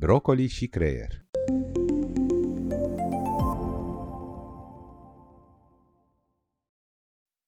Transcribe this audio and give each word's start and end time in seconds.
Brocoli 0.00 0.46
și 0.46 0.66
creier 0.66 1.24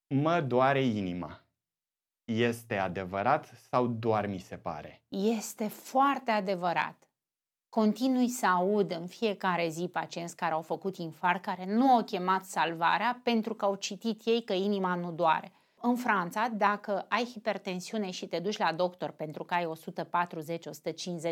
Mă 0.08 0.40
doare 0.40 0.82
inima. 0.84 1.44
Este 2.24 2.76
adevărat 2.76 3.46
sau 3.70 3.86
doar 3.86 4.26
mi 4.26 4.38
se 4.38 4.56
pare? 4.56 5.02
Este 5.08 5.68
foarte 5.68 6.30
adevărat. 6.30 7.08
Continui 7.68 8.28
să 8.28 8.46
aud 8.46 8.90
în 8.90 9.06
fiecare 9.06 9.68
zi 9.68 9.88
pacienți 9.88 10.36
care 10.36 10.52
au 10.52 10.62
făcut 10.62 10.96
infarct, 10.96 11.42
care 11.42 11.74
nu 11.74 11.90
au 11.90 12.04
chemat 12.04 12.44
salvarea 12.44 13.20
pentru 13.22 13.54
că 13.54 13.64
au 13.64 13.74
citit 13.74 14.26
ei 14.26 14.44
că 14.44 14.52
inima 14.52 14.94
nu 14.94 15.12
doare. 15.12 15.52
În 15.80 15.96
Franța, 15.96 16.48
dacă 16.48 17.06
ai 17.08 17.24
hipertensiune 17.24 18.10
și 18.10 18.26
te 18.26 18.38
duci 18.38 18.56
la 18.56 18.72
doctor 18.72 19.10
pentru 19.10 19.44
că 19.44 19.54
ai 19.54 19.64
140-150, 19.64 19.68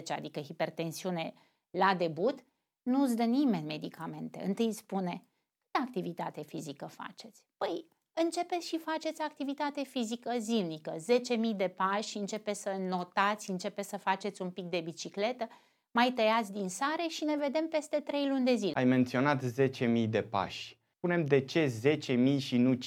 adică 0.09 0.41
hipertensiune 0.41 1.35
la 1.71 1.95
debut, 1.95 2.45
nu 2.83 3.03
îți 3.03 3.17
dă 3.17 3.23
nimeni 3.23 3.67
medicamente. 3.67 4.43
Întâi 4.45 4.73
spune, 4.73 5.27
ce 5.71 5.81
activitate 5.83 6.43
fizică 6.43 6.87
faceți? 6.87 7.45
Păi, 7.57 7.87
începeți 8.13 8.67
și 8.67 8.79
faceți 8.79 9.23
activitate 9.23 9.83
fizică 9.83 10.35
zilnică, 10.39 10.97
10.000 10.97 11.57
de 11.57 11.69
pași, 11.69 12.19
începeți 12.19 12.63
să 12.63 12.77
notați, 12.79 13.51
începeți 13.51 13.89
să 13.89 13.97
faceți 13.97 14.43
un 14.43 14.51
pic 14.51 14.65
de 14.65 14.81
bicicletă, 14.81 15.49
mai 15.91 16.13
tăiați 16.13 16.53
din 16.53 16.69
sare 16.69 17.07
și 17.09 17.25
ne 17.25 17.37
vedem 17.37 17.69
peste 17.69 18.01
3 18.01 18.29
luni 18.29 18.45
de 18.45 18.55
zile. 18.55 18.73
Ai 18.75 18.85
menționat 18.85 19.43
10.000 19.45 20.09
de 20.09 20.23
pași 20.23 20.79
spunem 21.07 21.27
de 21.27 21.41
ce 21.41 21.99
10.000 22.37 22.39
și 22.39 22.57
nu 22.57 22.75
5.000 22.75 22.79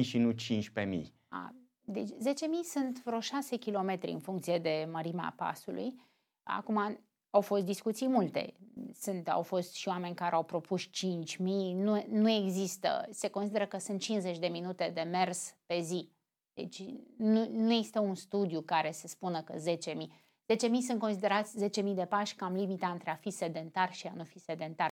și 0.00 0.18
nu 0.18 0.32
15.000? 0.32 1.02
A, 1.28 1.54
deci 1.80 2.08
10.000 2.08 2.14
sunt 2.62 3.02
vreo 3.02 3.20
6 3.20 3.58
km 3.58 3.98
în 4.00 4.18
funcție 4.18 4.58
de 4.58 4.88
mărimea 4.92 5.34
pasului. 5.36 5.94
Acum 6.42 7.00
au 7.30 7.40
fost 7.40 7.64
discuții 7.64 8.08
multe. 8.08 8.54
Sunt, 8.94 9.28
au 9.28 9.42
fost 9.42 9.74
și 9.74 9.88
oameni 9.88 10.14
care 10.14 10.34
au 10.34 10.42
propus 10.42 10.82
5.000. 10.82 10.88
Nu, 11.74 12.04
nu 12.08 12.30
există. 12.30 13.08
Se 13.10 13.28
consideră 13.28 13.66
că 13.66 13.78
sunt 13.78 14.00
50 14.00 14.38
de 14.38 14.46
minute 14.46 14.90
de 14.94 15.00
mers 15.00 15.54
pe 15.66 15.80
zi. 15.80 16.10
Deci 16.54 16.82
nu, 17.16 17.48
nu 17.50 17.72
există 17.72 18.00
un 18.00 18.14
studiu 18.14 18.60
care 18.60 18.92
să 18.92 19.06
spună 19.06 19.42
că 19.42 19.54
10.000. 19.54 19.58
10.000 19.58 20.06
sunt 20.86 20.98
considerați 20.98 21.64
10.000 21.64 21.94
de 21.94 22.06
pași 22.08 22.34
cam 22.34 22.54
limita 22.54 22.88
între 22.88 23.10
a 23.10 23.14
fi 23.14 23.30
sedentar 23.30 23.92
și 23.92 24.06
a 24.06 24.12
nu 24.16 24.24
fi 24.24 24.38
sedentar. 24.38 24.88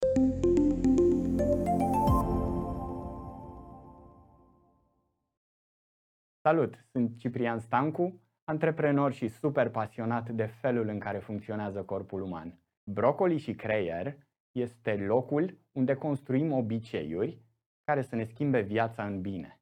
Salut, 6.48 6.86
sunt 6.90 7.18
Ciprian 7.18 7.58
Stancu, 7.58 8.20
antreprenor 8.44 9.12
și 9.12 9.28
super 9.28 9.70
pasionat 9.70 10.28
de 10.30 10.44
felul 10.44 10.88
în 10.88 10.98
care 10.98 11.18
funcționează 11.18 11.82
corpul 11.82 12.22
uman. 12.22 12.60
Brocoli 12.90 13.38
și 13.38 13.54
creier 13.54 14.16
este 14.52 14.96
locul 14.96 15.58
unde 15.72 15.94
construim 15.94 16.52
obiceiuri 16.52 17.42
care 17.84 18.02
să 18.02 18.16
ne 18.16 18.24
schimbe 18.24 18.60
viața 18.60 19.06
în 19.06 19.20
bine. 19.20 19.60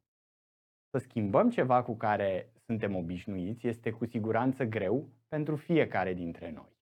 Să 0.91 0.99
schimbăm 0.99 1.51
ceva 1.51 1.83
cu 1.83 1.97
care 1.97 2.53
suntem 2.67 2.97
obișnuiți 2.97 3.67
este 3.67 3.91
cu 3.91 4.05
siguranță 4.05 4.65
greu 4.65 5.09
pentru 5.29 5.57
fiecare 5.57 6.15
dintre 6.15 6.51
noi. 6.51 6.77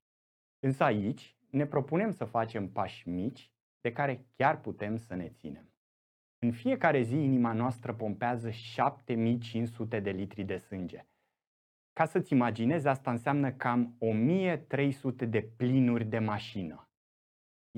Însă 0.59 0.85
aici 0.85 1.37
ne 1.51 1.67
propunem 1.67 2.11
să 2.11 2.25
facem 2.25 2.69
pași 2.69 3.09
mici 3.09 3.53
de 3.81 3.93
care 3.93 4.27
chiar 4.37 4.61
putem 4.61 4.97
să 4.97 5.15
ne 5.15 5.29
ținem. 5.29 5.74
În 6.45 6.53
fiecare 6.53 7.03
zi 7.03 7.17
inima 7.17 7.53
noastră 7.53 7.95
pompează 7.95 8.51
7500 8.51 10.01
de 10.01 10.11
litri 10.11 10.45
de 10.45 10.57
sânge. 10.57 11.07
Ca 11.93 12.05
să-ți 12.05 12.33
imaginezi, 12.33 12.89
asta 12.89 13.11
înseamnă 13.11 13.53
cam 13.53 13.97
1300 13.99 15.25
de 15.27 15.43
plinuri 15.43 16.05
de 16.05 16.19
mașină. 16.19 16.89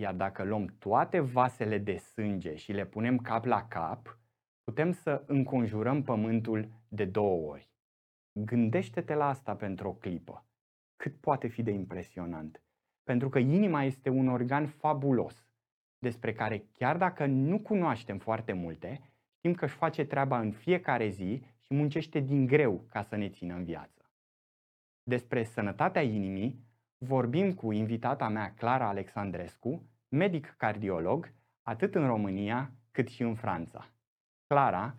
Iar 0.00 0.14
dacă 0.14 0.44
luăm 0.44 0.76
toate 0.78 1.20
vasele 1.20 1.78
de 1.78 1.96
sânge 1.96 2.54
și 2.54 2.72
le 2.72 2.86
punem 2.86 3.18
cap 3.18 3.44
la 3.44 3.68
cap, 3.68 4.18
putem 4.64 4.92
să 4.92 5.24
înconjurăm 5.26 6.02
pământul 6.02 6.68
de 6.88 7.04
două 7.04 7.50
ori. 7.50 7.70
Gândește-te 8.32 9.14
la 9.14 9.28
asta 9.28 9.56
pentru 9.56 9.88
o 9.88 9.94
clipă. 9.94 10.46
Cât 10.96 11.16
poate 11.20 11.48
fi 11.48 11.62
de 11.62 11.70
impresionant. 11.70 12.62
Pentru 13.02 13.28
că 13.28 13.38
inima 13.38 13.82
este 13.82 14.08
un 14.08 14.28
organ 14.28 14.66
fabulos 14.66 15.45
despre 15.98 16.32
care 16.32 16.64
chiar 16.72 16.96
dacă 16.96 17.26
nu 17.26 17.58
cunoaștem 17.58 18.18
foarte 18.18 18.52
multe, 18.52 19.00
știm 19.36 19.54
că 19.54 19.64
își 19.64 19.74
face 19.74 20.04
treaba 20.04 20.38
în 20.38 20.52
fiecare 20.52 21.08
zi 21.08 21.42
și 21.60 21.74
muncește 21.74 22.20
din 22.20 22.46
greu 22.46 22.84
ca 22.88 23.02
să 23.02 23.16
ne 23.16 23.28
țină 23.28 23.54
în 23.54 23.64
viață. 23.64 24.10
Despre 25.02 25.44
sănătatea 25.44 26.02
inimii 26.02 26.64
vorbim 26.98 27.54
cu 27.54 27.72
invitata 27.72 28.28
mea 28.28 28.54
Clara 28.54 28.88
Alexandrescu, 28.88 29.82
medic 30.08 30.54
cardiolog, 30.56 31.32
atât 31.62 31.94
în 31.94 32.06
România 32.06 32.72
cât 32.90 33.08
și 33.08 33.22
în 33.22 33.34
Franța. 33.34 33.90
Clara, 34.46 34.96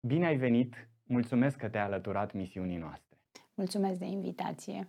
bine 0.00 0.26
ai 0.26 0.36
venit! 0.36 0.88
Mulțumesc 1.06 1.56
că 1.56 1.68
te-ai 1.68 1.84
alăturat 1.84 2.32
misiunii 2.32 2.76
noastre. 2.76 3.18
Mulțumesc 3.54 3.98
de 3.98 4.04
invitație. 4.04 4.88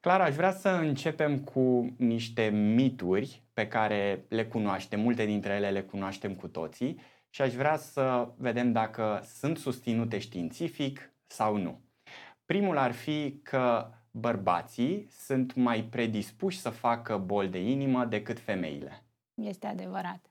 Clara, 0.00 0.24
aș 0.24 0.34
vrea 0.34 0.50
să 0.50 0.68
începem 0.68 1.38
cu 1.38 1.94
niște 1.98 2.48
mituri 2.48 3.45
pe 3.56 3.68
care 3.68 4.24
le 4.28 4.46
cunoaștem, 4.46 5.00
multe 5.00 5.24
dintre 5.24 5.52
ele 5.52 5.70
le 5.70 5.82
cunoaștem 5.82 6.34
cu 6.34 6.48
toții 6.48 7.00
și 7.30 7.42
aș 7.42 7.54
vrea 7.54 7.76
să 7.76 8.28
vedem 8.36 8.72
dacă 8.72 9.22
sunt 9.24 9.58
susținute 9.58 10.18
științific 10.18 11.12
sau 11.26 11.56
nu. 11.56 11.80
Primul 12.44 12.76
ar 12.78 12.92
fi 12.92 13.40
că 13.42 13.90
bărbații 14.10 15.06
sunt 15.10 15.54
mai 15.54 15.84
predispuși 15.84 16.58
să 16.58 16.70
facă 16.70 17.18
boli 17.18 17.48
de 17.48 17.60
inimă 17.60 18.04
decât 18.04 18.38
femeile. 18.38 19.04
Este 19.34 19.66
adevărat. 19.66 20.30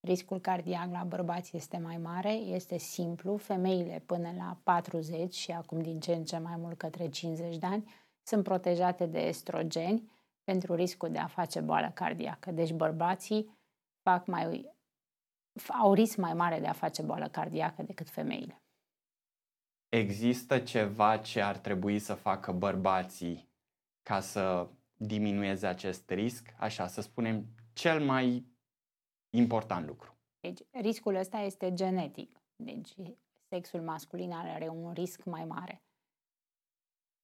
Riscul 0.00 0.40
cardiac 0.40 0.90
la 0.90 1.04
bărbați 1.04 1.56
este 1.56 1.78
mai 1.78 1.96
mare, 1.96 2.32
este 2.32 2.78
simplu. 2.78 3.36
Femeile 3.36 4.02
până 4.06 4.32
la 4.36 4.58
40 4.62 5.34
și 5.34 5.50
acum 5.50 5.80
din 5.80 6.00
ce 6.00 6.12
în 6.12 6.24
ce 6.24 6.38
mai 6.38 6.56
mult 6.56 6.78
către 6.78 7.08
50 7.08 7.56
de 7.56 7.66
ani 7.66 7.92
sunt 8.22 8.42
protejate 8.42 9.06
de 9.06 9.20
estrogeni 9.20 10.16
pentru 10.50 10.74
riscul 10.74 11.10
de 11.10 11.18
a 11.18 11.26
face 11.26 11.60
boală 11.60 11.90
cardiacă. 11.94 12.50
Deci 12.50 12.72
bărbații 12.72 13.58
fac 14.02 14.26
mai, 14.26 14.72
au 15.80 15.92
risc 15.92 16.16
mai 16.16 16.34
mare 16.34 16.60
de 16.60 16.66
a 16.66 16.72
face 16.72 17.02
boală 17.02 17.28
cardiacă 17.28 17.82
decât 17.82 18.10
femeile. 18.10 18.62
Există 19.88 20.58
ceva 20.58 21.16
ce 21.16 21.40
ar 21.40 21.56
trebui 21.56 21.98
să 21.98 22.14
facă 22.14 22.52
bărbații 22.52 23.48
ca 24.02 24.20
să 24.20 24.68
diminueze 24.96 25.66
acest 25.66 26.10
risc? 26.10 26.54
Așa, 26.58 26.86
să 26.86 27.00
spunem, 27.00 27.46
cel 27.72 28.04
mai 28.04 28.46
important 29.30 29.86
lucru. 29.86 30.16
Deci, 30.40 30.60
riscul 30.70 31.14
ăsta 31.14 31.38
este 31.38 31.74
genetic. 31.74 32.40
Deci, 32.56 32.94
sexul 33.48 33.80
masculin 33.80 34.32
are 34.32 34.68
un 34.68 34.92
risc 34.92 35.24
mai 35.24 35.44
mare 35.44 35.82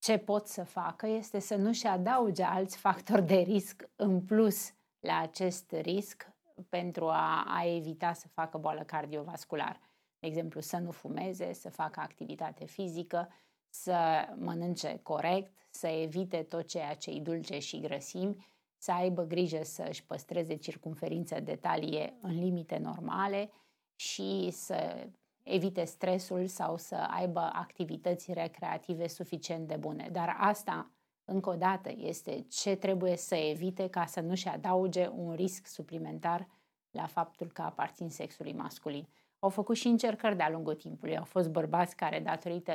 ce 0.05 0.19
pot 0.19 0.47
să 0.47 0.65
facă 0.65 1.07
este 1.07 1.39
să 1.39 1.55
nu-și 1.55 1.87
adauge 1.87 2.43
alți 2.43 2.77
factori 2.77 3.27
de 3.27 3.35
risc 3.35 3.91
în 3.97 4.25
plus 4.25 4.73
la 5.01 5.21
acest 5.21 5.73
risc 5.73 6.33
pentru 6.69 7.09
a, 7.09 7.45
a 7.47 7.67
evita 7.67 8.13
să 8.13 8.29
facă 8.29 8.59
boală 8.59 8.83
cardiovasculară. 8.83 9.79
De 10.19 10.27
exemplu, 10.27 10.61
să 10.61 10.77
nu 10.77 10.91
fumeze, 10.91 11.53
să 11.53 11.71
facă 11.71 12.01
activitate 12.01 12.65
fizică, 12.65 13.29
să 13.69 14.29
mănânce 14.37 15.01
corect, 15.03 15.57
să 15.71 15.87
evite 15.87 16.43
tot 16.43 16.67
ceea 16.67 16.95
ce 16.95 17.11
îi 17.11 17.21
dulce 17.21 17.59
și 17.59 17.81
grăsimi, 17.81 18.47
să 18.77 18.93
aibă 18.93 19.23
grijă 19.23 19.63
să 19.63 19.87
își 19.89 20.05
păstreze 20.05 20.55
circumferința 20.55 21.39
de 21.41 21.57
talie 21.57 22.17
în 22.21 22.39
limite 22.39 22.79
normale 22.79 23.51
și 23.95 24.51
să 24.51 25.09
evite 25.45 25.85
stresul 25.85 26.47
sau 26.47 26.77
să 26.77 26.95
aibă 26.95 27.51
activități 27.53 28.33
recreative 28.33 29.09
suficient 29.09 29.69
de 29.69 29.77
bune. 29.77 30.09
Dar 30.13 30.37
asta, 30.39 30.91
încă 31.25 31.51
o 31.51 31.55
dată, 31.55 31.93
este 31.97 32.47
ce 32.49 32.75
trebuie 32.75 33.17
să 33.17 33.35
evite 33.35 33.89
ca 33.89 34.07
să 34.07 34.21
nu-și 34.21 34.49
adauge 34.49 35.09
un 35.09 35.35
risc 35.35 35.67
suplimentar 35.67 36.49
la 36.91 37.07
faptul 37.07 37.47
că 37.53 37.63
aparțin 37.63 38.11
sexului 38.11 38.53
masculin. 38.53 39.09
Au 39.39 39.49
făcut 39.49 39.77
și 39.77 39.87
încercări 39.87 40.37
de-a 40.37 40.51
lungul 40.51 40.75
timpului. 40.75 41.17
Au 41.17 41.25
fost 41.25 41.51
bărbați 41.51 41.97
care, 41.97 42.21
datorită 42.21 42.73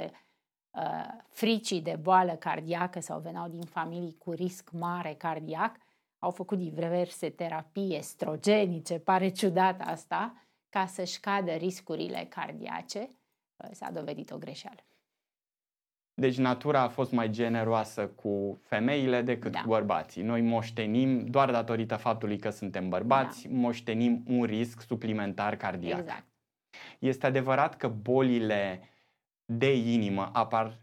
uh, 0.71 1.07
fricii 1.29 1.81
de 1.81 1.97
boală 2.01 2.31
cardiacă 2.35 2.99
sau 2.99 3.19
veneau 3.19 3.47
din 3.47 3.61
familii 3.61 4.17
cu 4.17 4.31
risc 4.31 4.69
mare 4.71 5.13
cardiac, 5.13 5.77
au 6.19 6.31
făcut 6.31 6.57
diverse 6.57 7.29
terapii 7.29 7.95
estrogenice, 7.97 8.99
pare 8.99 9.29
ciudat 9.29 9.81
asta, 9.81 10.33
ca 10.69 10.85
să-și 10.85 11.19
cadă 11.19 11.51
riscurile 11.51 12.27
cardiace, 12.29 12.99
uh, 12.99 13.69
s-a 13.71 13.91
dovedit 13.91 14.31
o 14.31 14.37
greșeală. 14.37 14.83
Deci 16.13 16.37
natura 16.37 16.81
a 16.81 16.87
fost 16.87 17.11
mai 17.11 17.29
generoasă 17.29 18.07
cu 18.07 18.59
femeile 18.61 19.21
decât 19.21 19.51
da. 19.51 19.61
cu 19.61 19.67
bărbații. 19.67 20.21
Noi 20.21 20.41
moștenim, 20.41 21.25
doar 21.25 21.51
datorită 21.51 21.95
faptului 21.95 22.37
că 22.37 22.49
suntem 22.49 22.89
bărbați, 22.89 23.47
da. 23.47 23.55
moștenim 23.55 24.23
un 24.27 24.43
risc 24.43 24.81
suplimentar 24.81 25.55
cardiac. 25.55 25.99
Exact. 25.99 26.25
Este 26.99 27.25
adevărat 27.25 27.77
că 27.77 27.87
bolile 27.87 28.89
de 29.45 29.75
inimă 29.75 30.29
apar 30.33 30.79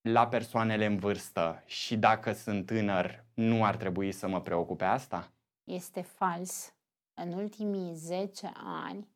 la 0.00 0.28
persoanele 0.28 0.86
în 0.86 0.96
vârstă 0.96 1.62
și 1.66 1.96
dacă 1.96 2.32
sunt 2.32 2.66
tânăr, 2.66 3.24
nu 3.34 3.64
ar 3.64 3.76
trebui 3.76 4.12
să 4.12 4.28
mă 4.28 4.40
preocupe 4.40 4.84
asta? 4.84 5.32
Este 5.64 6.00
fals. 6.00 6.74
În 7.14 7.32
ultimii 7.32 7.94
10 7.94 8.52
ani, 8.54 8.98
uh, 8.98 9.15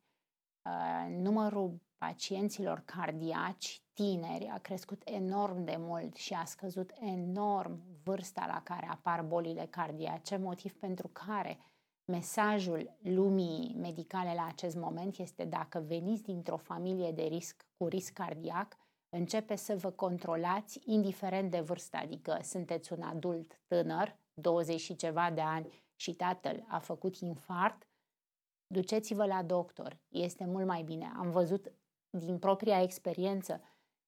numărul 1.09 1.81
pacienților 1.97 2.81
cardiaci 2.85 3.81
tineri 3.93 4.47
a 4.47 4.57
crescut 4.57 5.01
enorm 5.05 5.63
de 5.63 5.75
mult 5.77 6.15
și 6.15 6.33
a 6.33 6.45
scăzut 6.45 6.91
enorm 6.99 7.81
vârsta 8.03 8.45
la 8.47 8.61
care 8.63 8.87
apar 8.87 9.21
bolile 9.21 9.67
cardiace, 9.69 10.37
motiv 10.37 10.73
pentru 10.73 11.07
care 11.07 11.57
mesajul 12.05 12.97
lumii 13.01 13.75
medicale 13.79 14.33
la 14.35 14.45
acest 14.45 14.75
moment 14.75 15.17
este 15.17 15.45
dacă 15.45 15.79
veniți 15.79 16.23
dintr-o 16.23 16.57
familie 16.57 17.11
de 17.11 17.23
risc 17.23 17.65
cu 17.77 17.87
risc 17.87 18.13
cardiac, 18.13 18.77
începe 19.09 19.55
să 19.55 19.75
vă 19.75 19.89
controlați 19.89 20.79
indiferent 20.85 21.51
de 21.51 21.59
vârstă, 21.59 21.97
adică 21.97 22.39
sunteți 22.43 22.93
un 22.93 23.01
adult 23.01 23.59
tânăr, 23.67 24.17
20 24.33 24.79
și 24.79 24.95
ceva 24.95 25.31
de 25.31 25.41
ani 25.41 25.83
și 25.95 26.13
tatăl 26.13 26.65
a 26.67 26.79
făcut 26.79 27.15
infart, 27.15 27.87
duceți-vă 28.71 29.25
la 29.25 29.43
doctor, 29.43 29.99
este 30.07 30.45
mult 30.45 30.65
mai 30.65 30.81
bine. 30.81 31.11
Am 31.17 31.29
văzut 31.29 31.71
din 32.09 32.37
propria 32.39 32.81
experiență 32.81 33.61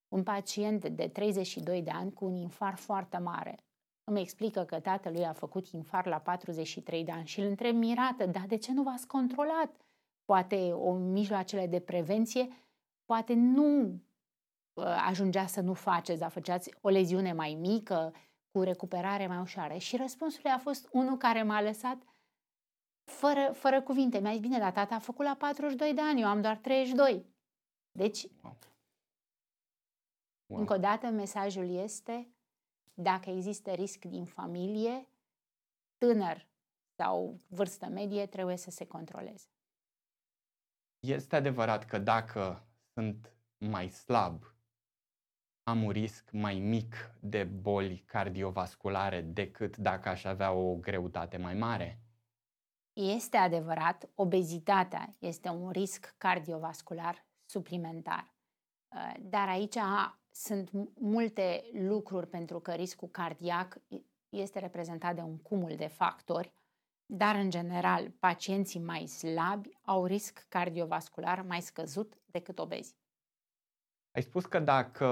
un 0.08 0.24
pacient 0.24 0.88
de 0.88 1.08
32 1.08 1.82
de 1.82 1.92
ani 1.92 2.14
cu 2.14 2.26
un 2.26 2.36
infart 2.36 2.80
foarte 2.80 3.18
mare. 3.18 3.58
Îmi 4.04 4.20
explică 4.20 4.64
că 4.64 4.80
tatălui 4.80 5.26
a 5.26 5.34
făcut 5.34 5.68
infart 5.68 6.08
la 6.08 6.20
43 6.20 7.04
de 7.04 7.12
ani 7.12 7.26
și 7.26 7.40
îl 7.40 7.48
întreb 7.48 7.76
mirată, 7.76 8.26
dar 8.26 8.46
de 8.46 8.58
ce 8.58 8.74
nu 8.74 8.84
v-ați 8.84 9.08
controlat? 9.08 9.76
Poate 10.26 10.72
o 10.72 10.94
mijloacele 10.94 11.68
de 11.68 11.80
prevenție, 11.80 12.48
poate 13.06 13.34
nu 13.34 14.02
ajungea 15.08 15.46
să 15.46 15.62
nu 15.62 15.74
faceți, 15.74 16.20
dar 16.20 16.30
făceați 16.30 16.74
o 16.82 16.90
leziune 16.90 17.34
mai 17.34 17.58
mică, 17.60 18.14
cu 18.52 18.62
recuperare 18.62 19.28
mai 19.28 19.40
ușoară. 19.40 19.78
Și 19.78 19.98
răspunsul 19.98 20.50
a 20.50 20.58
fost 20.58 20.90
unul 20.92 21.18
care 21.18 21.44
m-a 21.44 21.62
lăsat 21.62 21.98
fără, 23.04 23.52
fără 23.54 23.82
cuvinte. 23.82 24.20
Mi-a 24.20 24.32
zis, 24.32 24.40
bine, 24.40 24.60
dar 24.60 24.72
tata 24.72 24.96
a 24.96 25.00
făcut 25.00 25.26
la 25.26 25.36
42 25.36 25.94
de 25.94 26.02
ani, 26.02 26.22
eu 26.22 26.28
am 26.28 26.42
doar 26.42 26.58
32. 26.58 27.26
Deci, 27.92 28.28
wow. 28.42 28.58
încă 30.60 30.74
o 30.74 30.78
dată, 30.78 31.08
mesajul 31.08 31.76
este, 31.76 32.28
dacă 32.94 33.30
există 33.30 33.72
risc 33.72 34.06
din 34.06 34.26
familie, 34.26 35.08
tânăr 35.98 36.48
sau 36.96 37.40
vârstă 37.48 37.86
medie, 37.86 38.26
trebuie 38.26 38.58
să 38.58 38.70
se 38.70 38.86
controleze. 38.86 39.48
Este 41.00 41.36
adevărat 41.36 41.86
că 41.86 41.98
dacă 41.98 42.68
sunt 42.94 43.34
mai 43.58 43.90
slab 43.90 44.54
am 45.64 45.84
un 45.84 45.90
risc 45.90 46.32
mai 46.32 46.60
mic 46.60 47.12
de 47.20 47.44
boli 47.44 48.04
cardiovasculare 48.06 49.22
decât 49.22 49.78
dacă 49.78 50.10
aș 50.10 50.24
avea 50.24 50.52
o 50.52 50.76
greutate 50.76 51.38
mai 51.38 51.54
mare? 51.54 52.00
Este 52.94 53.38
adevărat, 53.38 54.10
obezitatea 54.16 55.16
este 55.20 55.50
un 55.50 55.70
risc 55.70 56.16
cardiovascular 56.18 57.26
suplimentar. 57.46 58.34
Uh, 58.96 59.14
dar 59.20 59.48
aici 59.48 59.78
sunt 60.32 60.70
multe 61.00 61.64
lucruri 61.74 62.28
pentru 62.28 62.60
că 62.60 62.72
riscul 62.72 63.08
cardiac 63.08 63.78
este 64.30 64.60
reprezentat 64.60 65.16
de 65.16 65.22
un 65.22 65.38
cumul 65.38 65.76
de 65.76 65.88
factori, 65.88 66.54
dar 67.06 67.36
în 67.36 67.50
general 67.50 68.10
pacienții 68.10 68.80
mai 68.80 69.06
slabi 69.06 69.70
au 69.82 70.06
risc 70.06 70.46
cardiovascular 70.50 71.42
mai 71.42 71.62
scăzut 71.62 72.18
decât 72.26 72.60
obezi. 72.60 72.96
Ai 74.12 74.22
spus 74.22 74.46
că 74.46 74.60
dacă 74.60 75.08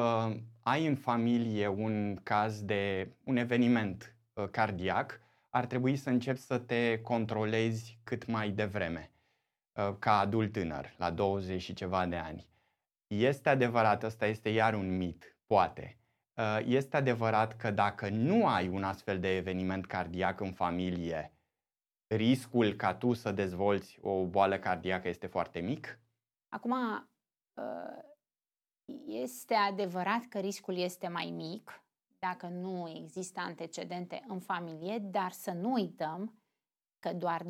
ai 0.64 0.86
în 0.86 0.96
familie 0.96 1.68
un 1.68 2.16
caz 2.24 2.62
de 2.62 3.14
un 3.24 3.36
eveniment 3.36 4.16
uh, 4.34 4.48
cardiac, 4.50 5.21
ar 5.54 5.66
trebui 5.66 5.96
să 5.96 6.10
începi 6.10 6.40
să 6.40 6.60
te 6.60 7.02
controlezi 7.02 8.00
cât 8.04 8.26
mai 8.26 8.50
devreme, 8.50 9.12
uh, 9.72 9.96
ca 10.00 10.20
adult 10.20 10.52
tânăr, 10.52 10.94
la 10.98 11.12
20 11.12 11.62
și 11.62 11.74
ceva 11.74 12.06
de 12.06 12.16
ani. 12.16 12.50
Este 13.08 13.50
adevărat, 13.50 14.04
ăsta 14.04 14.26
este 14.26 14.50
iar 14.50 14.74
un 14.74 14.98
mit, 14.98 15.38
poate. 15.46 15.98
Uh, 16.38 16.60
este 16.66 16.98
adevărat 16.98 17.56
că 17.56 17.72
dacă 17.72 18.10
nu 18.10 18.48
ai 18.48 18.68
un 18.68 18.84
astfel 18.84 19.20
de 19.20 19.36
eveniment 19.36 19.86
cardiac 19.86 20.40
în 20.40 20.52
familie, 20.52 21.34
riscul 22.08 22.74
ca 22.74 22.96
tu 22.96 23.14
să 23.14 23.32
dezvolți 23.32 24.00
o 24.02 24.26
boală 24.26 24.60
cardiacă 24.60 25.08
este 25.08 25.28
foarte 25.28 25.60
mic? 25.60 26.00
Acum, 26.50 26.74
este 29.06 29.54
adevărat 29.54 30.26
că 30.26 30.40
riscul 30.40 30.78
este 30.78 31.08
mai 31.08 31.30
mic 31.36 31.84
dacă 32.28 32.48
nu 32.48 32.90
există 32.90 33.40
antecedente 33.40 34.24
în 34.28 34.40
familie, 34.40 34.98
dar 34.98 35.32
să 35.32 35.52
nu 35.52 35.72
uităm 35.72 36.42
că 37.00 37.14
doar 37.14 37.42
25% 37.44 37.46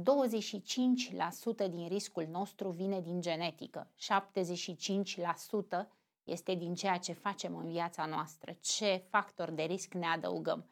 din 1.69 1.87
riscul 1.87 2.27
nostru 2.27 2.69
vine 2.69 3.01
din 3.01 3.21
genetică, 3.21 3.91
75% 3.95 5.87
este 6.23 6.55
din 6.55 6.75
ceea 6.75 6.97
ce 6.97 7.13
facem 7.13 7.55
în 7.55 7.67
viața 7.67 8.05
noastră, 8.05 8.55
ce 8.61 9.03
factor 9.09 9.51
de 9.51 9.63
risc 9.63 9.93
ne 9.93 10.05
adăugăm. 10.05 10.65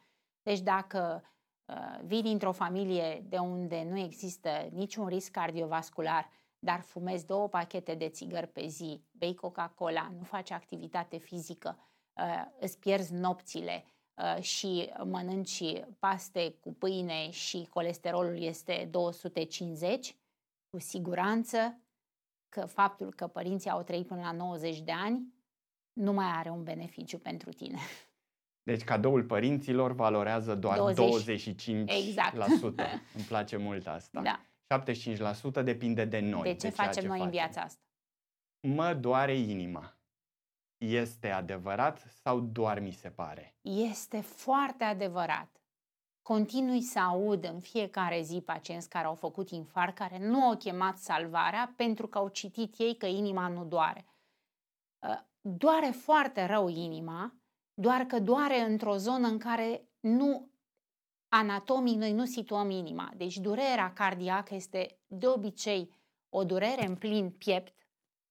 Deci 0.44 0.60
dacă 0.60 1.24
uh, 1.66 2.00
vii 2.04 2.22
dintr-o 2.22 2.52
familie 2.52 3.26
de 3.30 3.38
unde 3.38 3.84
nu 3.90 3.98
există 3.98 4.70
niciun 4.72 5.08
risc 5.08 5.32
cardiovascular, 5.32 6.30
dar 6.60 6.82
fumezi 6.82 7.26
două 7.26 7.48
pachete 7.48 7.96
de 7.96 8.10
țigări 8.10 8.48
pe 8.48 8.68
zi, 8.68 9.02
bei 9.12 9.36
Coca-Cola, 9.36 10.12
nu 10.18 10.24
faci 10.24 10.52
activitate 10.52 11.18
fizică, 11.18 11.78
uh, 11.78 11.90
îți 12.60 12.80
pierzi 12.80 13.14
nopțile 13.14 13.86
uh, 14.14 14.42
și 14.42 14.90
mănânci 15.04 15.82
paste 16.00 16.56
cu 16.60 16.74
pâine 16.74 17.30
și 17.30 17.68
colesterolul 17.70 18.42
este 18.42 18.88
250, 18.92 20.16
cu 20.70 20.80
siguranță 20.80 21.80
că 22.50 22.66
faptul 22.66 23.14
că 23.14 23.28
părinții 23.28 23.70
au 23.70 23.82
trăit 23.82 24.08
până 24.08 24.22
la 24.22 24.32
90 24.32 24.80
de 24.80 24.92
ani 24.92 25.34
nu 25.94 26.14
mai 26.14 26.26
are 26.26 26.50
un 26.50 26.64
beneficiu 26.64 27.18
pentru 27.18 27.52
tine. 27.52 27.78
Deci 28.64 28.84
cadoul 28.84 29.24
părinților 29.24 29.92
valorează 29.92 30.56
doar 30.56 30.94
20. 30.94 31.50
25%. 31.50 31.56
Exact. 31.86 32.36
Îmi 33.16 33.26
place 33.28 33.58
mult 33.58 33.88
asta. 33.88 34.22
Da. 34.22 34.42
75% 35.62 35.64
depinde 35.64 36.06
de 36.06 36.20
noi. 36.20 36.42
De 36.42 36.54
ce 36.54 36.68
de 36.68 36.74
facem 36.74 37.02
ce 37.02 37.08
noi 37.08 37.10
facem. 37.10 37.26
în 37.26 37.30
viața 37.30 37.62
asta? 37.62 37.82
Mă 38.68 38.94
doare 38.94 39.38
inima. 39.38 39.99
Este 40.80 41.30
adevărat 41.30 42.00
sau 42.22 42.40
doar 42.40 42.80
mi 42.80 42.92
se 42.92 43.10
pare? 43.10 43.56
Este 43.62 44.22
foarte 44.22 44.84
adevărat. 44.84 45.62
Continui 46.22 46.82
să 46.82 47.00
aud 47.00 47.44
în 47.44 47.60
fiecare 47.60 48.22
zi 48.22 48.42
pacienți 48.42 48.90
care 48.90 49.06
au 49.06 49.16
făcut 49.16 49.50
infarct, 49.50 49.96
care 49.96 50.28
nu 50.28 50.44
au 50.44 50.58
chemat 50.58 50.98
salvarea 50.98 51.74
pentru 51.76 52.08
că 52.08 52.18
au 52.18 52.28
citit 52.28 52.80
ei 52.80 52.96
că 52.98 53.06
inima 53.06 53.48
nu 53.48 53.66
doare. 53.66 54.06
Ă, 55.04 55.26
doare 55.42 55.90
foarte 55.90 56.46
rău 56.46 56.68
inima, 56.68 57.36
doar 57.74 58.02
că 58.02 58.20
doare 58.20 58.60
într-o 58.60 58.96
zonă 58.96 59.28
în 59.28 59.38
care 59.38 59.90
nu 60.00 60.50
Anatomic 61.30 61.98
noi 61.98 62.14
nu 62.14 62.26
situăm 62.26 62.70
inima, 62.70 63.12
deci 63.16 63.38
durerea 63.38 63.94
cardiacă 63.94 64.56
este 64.56 65.00
de 65.08 65.28
obicei 65.28 65.90
o 66.30 66.44
durere 66.44 66.86
în 66.86 66.96
plin 66.96 67.32
piept, 67.32 67.74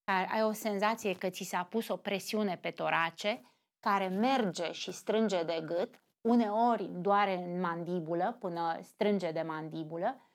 care 0.08 0.28
ai 0.30 0.42
o 0.42 0.52
senzație 0.52 1.14
că 1.14 1.30
ți 1.30 1.44
s-a 1.44 1.64
pus 1.64 1.88
o 1.88 1.96
presiune 1.96 2.56
pe 2.56 2.70
torace, 2.70 3.42
care 3.80 4.06
merge 4.06 4.72
și 4.72 4.92
strânge 4.92 5.42
de 5.42 5.62
gât, 5.66 6.02
uneori 6.20 6.90
doare 7.00 7.34
în 7.34 7.60
mandibulă 7.60 8.36
până 8.40 8.78
strânge 8.82 9.32
de 9.32 9.42
mandibulă, 9.42 10.30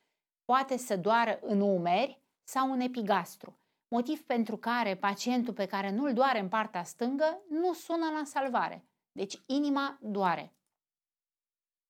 poate 0.46 0.78
să 0.78 0.98
doară 0.98 1.40
în 1.42 1.62
umeri 1.62 2.22
sau 2.44 2.72
în 2.72 2.80
epigastru, 2.80 3.60
motiv 3.88 4.24
pentru 4.24 4.58
care 4.58 4.96
pacientul 4.96 5.54
pe 5.54 5.66
care 5.66 5.92
nu-l 5.92 6.14
doare 6.14 6.40
în 6.40 6.50
partea 6.50 6.84
stângă 6.84 7.42
nu 7.50 7.74
sună 7.74 8.10
la 8.18 8.24
salvare. 8.26 8.86
Deci 9.12 9.42
inima 9.46 9.98
doare 10.02 10.54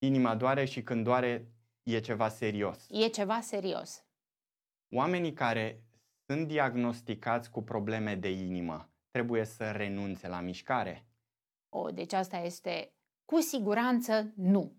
inima 0.05 0.35
doare 0.35 0.65
și 0.65 0.83
când 0.83 1.03
doare 1.03 1.47
e 1.83 1.99
ceva 1.99 2.29
serios. 2.29 2.85
E 2.89 3.07
ceva 3.07 3.39
serios. 3.41 4.03
Oamenii 4.95 5.33
care 5.33 5.83
sunt 6.33 6.47
diagnosticați 6.47 7.51
cu 7.51 7.61
probleme 7.61 8.15
de 8.15 8.31
inimă 8.31 8.89
trebuie 9.11 9.45
să 9.45 9.71
renunțe 9.71 10.27
la 10.27 10.39
mișcare? 10.39 11.05
O, 11.69 11.89
deci 11.89 12.13
asta 12.13 12.37
este 12.37 12.93
cu 13.25 13.39
siguranță 13.39 14.31
nu. 14.35 14.71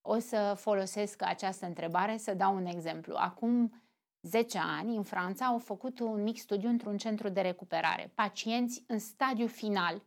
O 0.00 0.18
să 0.18 0.54
folosesc 0.56 1.22
această 1.22 1.66
întrebare 1.66 2.16
să 2.16 2.34
dau 2.34 2.54
un 2.54 2.66
exemplu. 2.66 3.14
Acum 3.16 3.82
10 4.20 4.58
ani, 4.58 4.96
în 4.96 5.02
Franța, 5.02 5.46
au 5.46 5.58
făcut 5.58 6.00
un 6.00 6.22
mic 6.22 6.38
studiu 6.38 6.68
într-un 6.68 6.96
centru 6.96 7.28
de 7.28 7.40
recuperare. 7.40 8.12
Pacienți 8.14 8.84
în 8.86 8.98
stadiu 8.98 9.46
final 9.46 10.02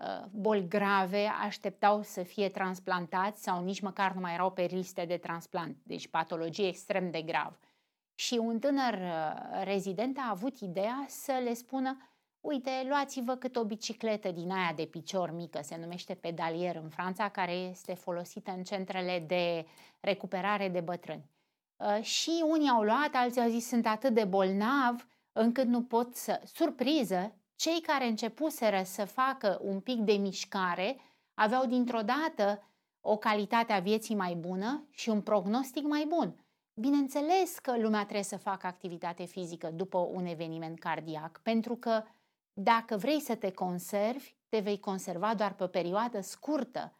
Uh, 0.00 0.24
boli 0.30 0.68
grave 0.68 1.26
așteptau 1.26 2.02
să 2.02 2.22
fie 2.22 2.48
transplantați 2.48 3.42
sau 3.42 3.64
nici 3.64 3.80
măcar 3.80 4.12
nu 4.12 4.20
mai 4.20 4.34
erau 4.34 4.52
pe 4.52 4.62
liste 4.62 5.04
de 5.04 5.16
transplant, 5.16 5.76
deci 5.82 6.08
patologie 6.08 6.66
extrem 6.66 7.10
de 7.10 7.22
grav. 7.22 7.58
Și 8.20 8.34
un 8.34 8.58
tânăr 8.58 8.92
uh, 8.94 9.62
rezident 9.64 10.18
a 10.18 10.30
avut 10.30 10.58
ideea 10.58 11.04
să 11.08 11.40
le 11.44 11.54
spună, 11.54 11.96
Uite, 12.40 12.70
luați-vă 12.88 13.34
cât 13.34 13.56
o 13.56 13.64
bicicletă 13.64 14.30
din 14.30 14.50
aia 14.50 14.72
de 14.76 14.84
picior 14.84 15.30
mică, 15.30 15.60
se 15.62 15.76
numește 15.76 16.14
pedalier 16.14 16.76
în 16.76 16.88
Franța, 16.88 17.28
care 17.28 17.52
este 17.52 17.94
folosită 17.94 18.50
în 18.50 18.62
centrele 18.62 19.24
de 19.26 19.66
recuperare 20.00 20.68
de 20.68 20.80
bătrâni. 20.80 21.30
Uh, 21.76 22.02
și 22.02 22.44
unii 22.46 22.68
au 22.68 22.82
luat, 22.82 23.10
alții 23.12 23.40
au 23.40 23.48
zis 23.48 23.66
sunt 23.66 23.86
atât 23.86 24.14
de 24.14 24.24
bolnav 24.24 25.06
încât 25.32 25.66
nu 25.66 25.82
pot 25.82 26.14
să... 26.14 26.40
Surpriză, 26.44 27.34
cei 27.56 27.80
care 27.80 28.06
începuseră 28.06 28.82
să 28.84 29.04
facă 29.04 29.60
un 29.62 29.80
pic 29.80 29.98
de 29.98 30.12
mișcare 30.12 30.96
aveau 31.34 31.66
dintr-o 31.66 32.02
dată 32.02 32.62
o 33.00 33.16
calitate 33.16 33.72
a 33.72 33.80
vieții 33.80 34.14
mai 34.14 34.34
bună 34.34 34.86
și 34.90 35.08
un 35.08 35.20
prognostic 35.20 35.82
mai 35.84 36.04
bun. 36.08 36.34
Bineînțeles 36.74 37.58
că 37.58 37.78
lumea 37.78 38.02
trebuie 38.02 38.22
să 38.22 38.36
facă 38.36 38.66
activitate 38.66 39.24
fizică 39.24 39.70
după 39.70 39.98
un 39.98 40.26
eveniment 40.26 40.78
cardiac, 40.78 41.40
pentru 41.42 41.76
că 41.76 42.02
dacă 42.52 42.96
vrei 42.96 43.20
să 43.20 43.36
te 43.36 43.50
conservi, 43.50 44.34
te 44.48 44.58
vei 44.58 44.78
conserva 44.78 45.34
doar 45.34 45.54
pe 45.54 45.64
o 45.64 45.66
perioadă 45.66 46.20
scurtă. 46.20 46.94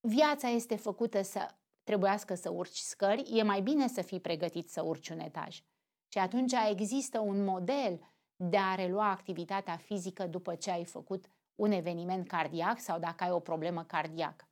Viața 0.00 0.48
este 0.48 0.76
făcută 0.76 1.22
să 1.22 1.54
trebuiască 1.84 2.34
să 2.34 2.50
urci 2.50 2.78
scări, 2.78 3.38
e 3.38 3.42
mai 3.42 3.60
bine 3.60 3.88
să 3.88 4.02
fii 4.02 4.20
pregătit 4.20 4.70
să 4.70 4.82
urci 4.82 5.08
un 5.08 5.18
etaj. 5.18 5.62
Și 6.08 6.18
atunci 6.18 6.52
există 6.70 7.18
un 7.18 7.44
model 7.44 8.00
de 8.36 8.56
a 8.56 8.74
relua 8.74 9.10
activitatea 9.10 9.76
fizică 9.76 10.26
după 10.26 10.54
ce 10.54 10.70
ai 10.70 10.84
făcut 10.84 11.24
un 11.54 11.70
eveniment 11.70 12.28
cardiac 12.28 12.80
sau 12.80 12.98
dacă 12.98 13.24
ai 13.24 13.30
o 13.30 13.40
problemă 13.40 13.84
cardiacă. 13.84 14.48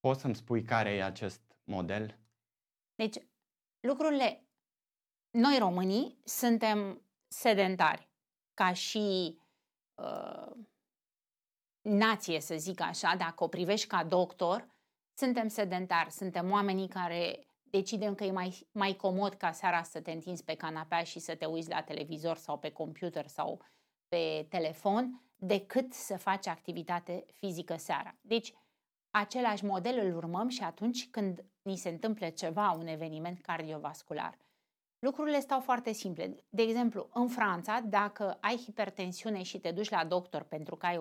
Poți 0.00 0.20
să-mi 0.20 0.34
spui 0.34 0.62
care 0.62 0.90
e 0.90 1.04
acest 1.04 1.40
model? 1.64 2.18
Deci, 3.00 3.16
lucrurile... 3.80 4.44
Noi 5.30 5.58
românii 5.58 6.20
suntem 6.24 7.02
sedentari 7.28 8.10
ca 8.54 8.72
și 8.72 9.38
uh, 9.94 10.50
nație, 11.80 12.40
să 12.40 12.56
zic 12.56 12.80
așa, 12.80 13.14
dacă 13.16 13.44
o 13.44 13.48
privești 13.48 13.86
ca 13.86 14.04
doctor, 14.04 14.68
suntem 15.14 15.48
sedentari, 15.48 16.10
suntem 16.10 16.50
oamenii 16.50 16.88
care 16.88 17.46
decidem 17.62 18.14
că 18.14 18.24
e 18.24 18.30
mai, 18.30 18.68
mai 18.72 18.96
comod 18.96 19.34
ca 19.34 19.52
seara 19.52 19.82
să 19.82 20.00
te 20.00 20.10
întinzi 20.10 20.44
pe 20.44 20.54
canapea 20.54 21.02
și 21.02 21.18
să 21.18 21.34
te 21.34 21.44
uiți 21.44 21.68
la 21.70 21.82
televizor 21.82 22.36
sau 22.36 22.58
pe 22.58 22.70
computer 22.70 23.26
sau 23.26 23.62
pe 24.08 24.46
telefon, 24.48 25.22
decât 25.36 25.92
să 25.92 26.16
faci 26.16 26.46
activitate 26.46 27.24
fizică 27.38 27.76
seara. 27.76 28.16
Deci, 28.20 28.54
același 29.10 29.64
model 29.64 30.06
îl 30.06 30.16
urmăm 30.16 30.48
și 30.48 30.62
atunci 30.62 31.08
când 31.10 31.44
ni 31.62 31.76
se 31.76 31.88
întâmplă 31.88 32.28
ceva, 32.28 32.70
un 32.70 32.86
eveniment 32.86 33.40
cardiovascular. 33.40 34.38
Lucrurile 34.98 35.40
stau 35.40 35.60
foarte 35.60 35.92
simple. 35.92 36.44
De 36.48 36.62
exemplu, 36.62 37.08
în 37.12 37.28
Franța, 37.28 37.80
dacă 37.80 38.38
ai 38.40 38.56
hipertensiune 38.56 39.42
și 39.42 39.58
te 39.58 39.70
duci 39.70 39.90
la 39.90 40.04
doctor 40.04 40.42
pentru 40.42 40.76
că 40.76 40.86
ai 40.86 40.96
140-150, 40.96 41.00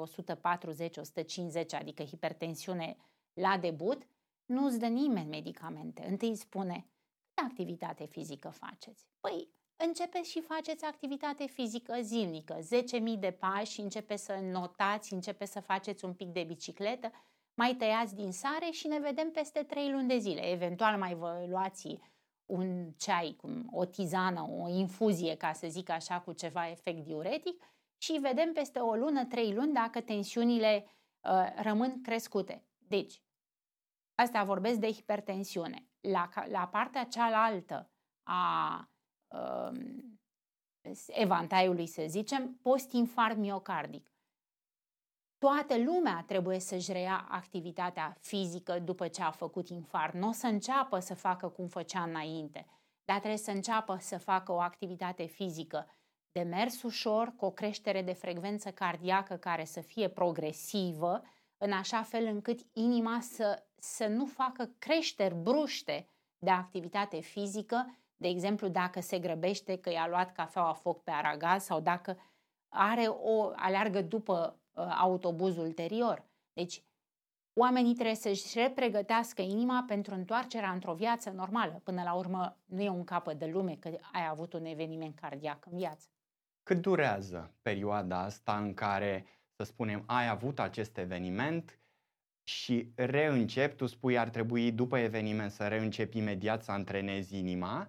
adică 1.72 2.04
hipertensiune 2.04 2.98
la 3.34 3.58
debut, 3.58 4.08
nu 4.46 4.66
îți 4.66 4.80
dă 4.80 4.86
nimeni 4.86 5.30
medicamente. 5.30 6.06
Întâi 6.10 6.36
spune, 6.36 6.88
ce 7.34 7.44
activitate 7.46 8.06
fizică 8.06 8.50
faceți? 8.50 9.08
Păi, 9.20 9.50
începeți 9.76 10.30
și 10.30 10.42
faceți 10.42 10.86
activitate 10.86 11.46
fizică 11.46 11.98
zilnică, 12.02 12.60
10.000 12.60 13.20
de 13.20 13.32
pași, 13.32 13.82
începeți 13.82 14.26
să 14.26 14.40
notați, 14.42 15.14
începeți 15.14 15.52
să 15.52 15.60
faceți 15.60 16.06
un 16.06 16.14
pic 16.14 16.28
de 16.28 16.44
bicicletă, 16.44 17.12
mai 17.60 17.76
tăiați 17.76 18.16
din 18.16 18.32
sare 18.32 18.70
și 18.72 18.88
ne 18.88 19.00
vedem 19.00 19.32
peste 19.32 19.64
3 19.64 19.92
luni 19.92 20.08
de 20.08 20.18
zile. 20.18 20.52
Eventual 20.52 20.98
mai 20.98 21.14
vă 21.14 21.46
luați 21.50 22.00
un 22.46 22.92
ceai, 22.92 23.36
o 23.72 23.86
tizană, 23.86 24.42
o 24.42 24.70
infuzie, 24.70 25.36
ca 25.36 25.54
să 25.54 25.68
zic 25.68 25.90
așa, 25.90 26.20
cu 26.20 26.34
ceva 26.34 26.70
efect 26.70 27.04
diuretic 27.04 27.64
și 27.98 28.20
vedem 28.22 28.54
peste 28.54 28.80
o 28.80 28.96
lună, 28.96 29.26
trei 29.26 29.54
luni, 29.54 29.74
dacă 29.74 30.02
tensiunile 30.02 30.86
uh, 31.20 31.62
rămân 31.62 32.02
crescute. 32.02 32.66
Deci, 32.78 33.22
asta 34.16 34.44
vorbesc 34.44 34.80
de 34.80 34.92
hipertensiune. 34.92 35.88
La, 36.00 36.30
la 36.50 36.68
partea 36.68 37.04
cealaltă 37.04 37.92
a 38.24 38.90
uh, 39.28 39.80
evantaiului, 41.08 41.88
să 41.88 42.04
zicem, 42.08 42.60
post-infart 42.62 43.38
miocardic. 43.38 44.12
Toată 45.40 45.78
lumea 45.78 46.24
trebuie 46.28 46.60
să-și 46.60 46.92
reia 46.92 47.28
activitatea 47.30 48.18
fizică 48.20 48.80
după 48.80 49.08
ce 49.08 49.22
a 49.22 49.32
făcut 49.32 49.70
infart. 49.70 50.14
Nu 50.14 50.28
o 50.28 50.32
să 50.32 50.48
înceapă 50.48 51.00
să 51.00 51.16
facă 51.16 51.48
cum 51.48 51.68
făcea 51.68 52.02
înainte, 52.02 52.66
dar 53.06 53.18
trebuie 53.18 53.38
să 53.38 53.52
înceapă 53.52 53.98
să 54.00 54.18
facă 54.18 54.52
o 54.52 54.60
activitate 54.60 55.26
fizică 55.26 55.88
de 56.32 56.42
mers 56.42 56.84
ușor, 56.84 57.34
cu 57.36 57.46
o 57.46 57.52
creștere 57.52 58.02
de 58.02 58.14
frecvență 58.14 58.72
cardiacă 58.72 59.36
care 59.36 59.66
să 59.66 59.82
fie 59.82 60.08
progresivă, 60.08 61.22
în 61.58 61.72
așa 61.72 62.02
fel 62.02 62.26
încât 62.26 62.60
inima 62.74 63.20
să, 63.22 63.64
să 63.76 64.08
nu 64.08 64.26
facă 64.26 64.70
creșteri 64.80 65.36
bruște 65.36 66.08
de 66.38 66.50
activitate 66.50 67.20
fizică, 67.20 67.98
de 68.18 68.28
exemplu 68.28 68.68
dacă 68.68 69.02
se 69.02 69.20
grăbește 69.20 69.78
că 69.78 69.90
i-a 69.90 70.08
luat 70.08 70.32
cafeaua 70.32 70.74
foc 70.74 71.04
pe 71.04 71.12
aragaz 71.12 71.64
sau 71.64 71.80
dacă 71.80 72.18
are 72.70 73.06
o 73.08 73.52
aleargă 73.56 74.02
după 74.02 74.54
Uh, 74.69 74.69
autobuz 75.00 75.58
ulterior. 75.58 76.26
Deci, 76.54 76.84
oamenii 77.54 77.94
trebuie 77.94 78.16
să-și 78.16 78.60
repregătească 78.60 79.42
inima 79.42 79.84
pentru 79.88 80.14
întoarcerea 80.14 80.72
într-o 80.72 80.94
viață 80.94 81.30
normală. 81.30 81.82
Până 81.84 82.04
la 82.04 82.14
urmă, 82.14 82.58
nu 82.66 82.82
e 82.82 82.90
un 82.90 83.04
capăt 83.04 83.40
de 83.40 83.46
lume 83.46 83.76
că 83.76 83.90
ai 84.12 84.28
avut 84.30 84.54
un 84.54 84.66
eveniment 84.66 85.16
cardiac 85.16 85.66
în 85.66 85.78
viață. 85.78 86.08
Cât 86.64 86.82
durează 86.82 87.54
perioada 87.62 88.20
asta 88.22 88.58
în 88.58 88.74
care, 88.74 89.26
să 89.56 89.64
spunem, 89.64 90.04
ai 90.06 90.28
avut 90.28 90.60
acest 90.60 90.98
eveniment 90.98 91.80
și 92.44 92.92
reîncep, 92.96 93.78
tu 93.78 93.86
spui 93.86 94.18
ar 94.18 94.30
trebui 94.30 94.72
după 94.72 94.98
eveniment 94.98 95.52
să 95.52 95.68
reîncepi 95.68 96.18
imediat 96.18 96.64
să 96.64 96.72
antrenezi 96.72 97.38
inima, 97.38 97.88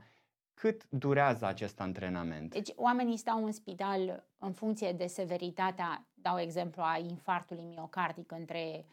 cât 0.60 0.88
durează 0.88 1.46
acest 1.46 1.80
antrenament? 1.80 2.52
Deci 2.52 2.72
oamenii 2.76 3.16
stau 3.16 3.44
în 3.44 3.52
spital 3.52 4.26
în 4.38 4.52
funcție 4.52 4.92
de 4.92 5.06
severitatea, 5.06 6.08
dau 6.14 6.38
exemplu, 6.38 6.82
a 6.82 6.98
infartului 6.98 7.64
miocardic 7.64 8.32
între 8.32 8.86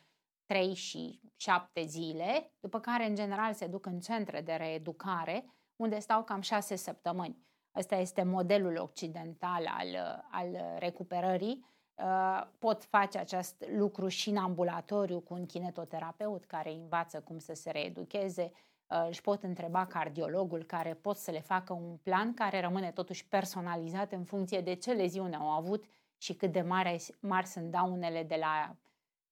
3 0.45 0.74
și 0.74 1.19
7 1.36 1.86
zile, 1.86 2.51
după 2.59 2.79
care 2.79 3.05
în 3.05 3.15
general 3.15 3.53
se 3.53 3.67
duc 3.67 3.86
în 3.86 4.00
centre 4.00 4.41
de 4.41 4.53
reeducare, 4.53 5.45
unde 5.75 6.00
stau 6.00 6.24
cam 6.24 6.41
6 6.41 6.75
săptămâni. 6.75 7.45
Ăsta 7.75 7.95
este 7.95 8.24
modelul 8.24 8.77
occidental 8.77 9.65
al, 9.77 10.24
al 10.31 10.57
recuperării. 10.79 11.65
Uh, 11.95 12.47
pot 12.59 12.83
face 12.83 13.17
acest 13.17 13.65
lucru 13.75 14.07
și 14.07 14.29
în 14.29 14.38
ambulatoriu 14.38 15.19
cu 15.19 15.33
un 15.33 15.45
kinetoterapeut 15.45 16.45
care 16.45 16.71
învață 16.74 17.19
cum 17.19 17.38
să 17.38 17.53
se 17.53 17.71
reeducheze, 17.71 18.51
Uh, 18.51 18.67
își 18.88 19.22
pot 19.22 19.44
întreba 19.44 19.86
cardiologul 19.86 20.63
care 20.63 20.94
pot 20.94 21.15
să 21.15 21.32
le 21.32 21.41
facă 21.41 21.74
un 21.74 21.98
plan 22.03 22.34
care 22.34 22.62
rămâne 22.62 22.91
totuși 22.91 23.27
personalizat 23.27 24.12
în 24.12 24.24
funcție 24.24 24.62
de 24.62 24.74
ce 24.74 24.91
leziune 24.91 25.36
au 25.36 25.48
avut 25.48 25.86
și 26.17 26.34
cât 26.34 26.51
de 26.51 26.62
mari, 26.62 27.15
mari 27.20 27.48
sunt 27.48 27.72
daunele 27.72 28.24
de 28.24 28.36
la, 28.36 28.75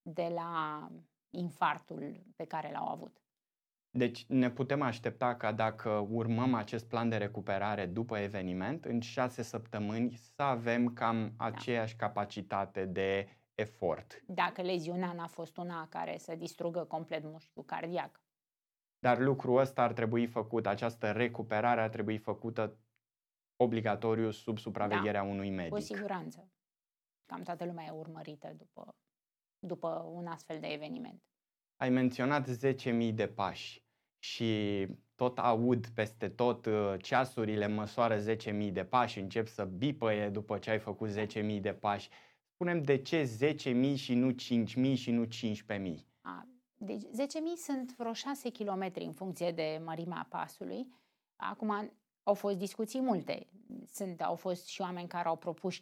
de 0.02 0.32
la 0.34 0.82
infartul 1.30 2.24
pe 2.36 2.46
care 2.46 2.72
l-au 2.72 2.88
avut. 2.88 3.18
Deci 3.90 4.26
ne 4.26 4.50
putem 4.50 4.82
aștepta 4.82 5.36
ca 5.36 5.52
dacă 5.52 6.08
urmăm 6.12 6.54
acest 6.54 6.86
plan 6.86 7.10
de 7.10 7.18
recuperare 7.18 7.86
după 7.86 8.18
eveniment, 8.18 8.86
în 8.86 9.00
șase 9.00 9.42
săptămâni 9.42 10.14
să 10.36 10.42
avem 10.42 10.94
cam 10.94 11.34
da. 11.38 11.46
aceeași 11.46 11.96
da. 11.96 12.06
capacitate 12.06 12.86
de 12.86 13.28
efort. 13.56 14.24
Dacă 14.28 14.62
leziunea 14.62 15.14
n-a 15.14 15.28
fost 15.28 15.58
una 15.58 15.88
care 15.90 16.18
să 16.18 16.36
distrugă 16.36 16.84
complet 16.84 17.24
mușchiul 17.24 17.64
cardiac. 17.64 18.25
Dar 19.00 19.20
lucrul 19.20 19.60
ăsta 19.60 19.82
ar 19.82 19.94
trebui 19.94 20.28
făcut, 20.28 20.66
această 20.66 21.12
recuperare 21.12 21.82
ar 21.82 21.90
trebui 21.90 22.18
făcută 22.18 22.78
obligatoriu 23.56 24.32
sub 24.32 24.58
supravegherea 24.58 25.22
da, 25.22 25.28
unui 25.28 25.50
medic. 25.50 25.74
Cu 25.74 25.80
siguranță. 25.80 26.50
Cam 27.26 27.42
toată 27.42 27.66
lumea 27.66 27.86
e 27.86 27.90
urmărită 27.90 28.54
după, 28.58 28.96
după 29.60 29.88
un 30.14 30.28
astfel 30.28 30.60
de 30.60 30.68
eveniment. 30.68 31.24
Ai 31.76 31.90
menționat 31.90 32.50
10.000 32.50 33.14
de 33.14 33.28
pași 33.28 33.84
și 34.20 34.88
tot 35.16 35.38
aud 35.38 35.88
peste 35.88 36.30
tot 36.30 36.66
uh, 36.66 36.94
ceasurile 37.02 37.68
măsoară 37.68 38.36
10.000 38.36 38.72
de 38.72 38.86
pași, 38.86 39.20
încep 39.20 39.48
să 39.48 39.66
bipăie 39.66 40.30
după 40.30 40.58
ce 40.58 40.70
ai 40.70 40.80
făcut 40.80 41.10
10.000 41.10 41.62
de 41.62 41.74
pași. 41.74 42.10
Spunem 42.54 42.84
de 42.84 42.98
ce 43.02 43.24
10.000 43.94 43.96
și 43.96 44.14
nu 44.14 44.32
5.000 44.32 44.94
și 44.94 45.12
nu 45.12 45.26
15.000? 45.26 45.96
A, 46.22 46.48
deci 46.86 47.02
10.000 47.02 47.08
sunt 47.58 47.96
vreo 47.96 48.14
6 48.14 48.52
km 48.52 48.92
în 48.94 49.14
funcție 49.14 49.52
de 49.52 49.82
mărimea 49.86 50.26
pasului. 50.30 50.88
Acum 51.36 51.92
au 52.24 52.34
fost 52.34 52.58
discuții 52.58 53.02
multe. 53.02 53.48
Sunt, 53.94 54.22
au 54.22 54.36
fost 54.36 54.68
și 54.68 54.82
oameni 54.82 55.08
care 55.08 55.28
au 55.28 55.36
propus 55.36 55.76
5.000. 55.76 55.82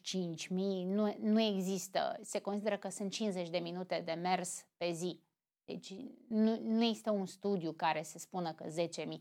Nu, 0.86 1.16
nu 1.20 1.42
există. 1.42 2.20
Se 2.22 2.40
consideră 2.40 2.78
că 2.78 2.90
sunt 2.90 3.12
50 3.12 3.50
de 3.50 3.58
minute 3.58 4.02
de 4.06 4.12
mers 4.12 4.66
pe 4.78 4.92
zi. 4.92 5.20
Deci 5.66 5.94
nu, 6.28 6.60
nu 6.62 6.84
există 6.84 7.12
un 7.12 7.26
studiu 7.26 7.72
care 7.72 8.04
să 8.04 8.18
spună 8.18 8.54
că 8.54 8.66
10.000. 8.66 8.72
10.000 9.04 9.18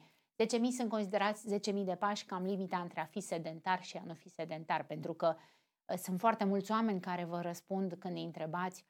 sunt 0.77 0.89
considerați 0.89 1.55
10.000 1.55 1.85
de 1.85 1.95
pași 1.95 2.25
cam 2.25 2.45
limita 2.45 2.79
între 2.79 3.01
a 3.01 3.05
fi 3.05 3.21
sedentar 3.21 3.83
și 3.83 3.97
a 3.97 4.03
nu 4.05 4.15
fi 4.15 4.29
sedentar, 4.29 4.85
pentru 4.85 5.13
că 5.15 5.37
Sunt 5.97 6.21
foarte 6.21 6.45
mulți 6.45 6.71
oameni 6.71 7.01
care 7.01 7.25
vă 7.25 7.41
răspund 7.41 7.95
când 7.99 8.17
îi 8.17 8.25
întrebați 8.25 8.85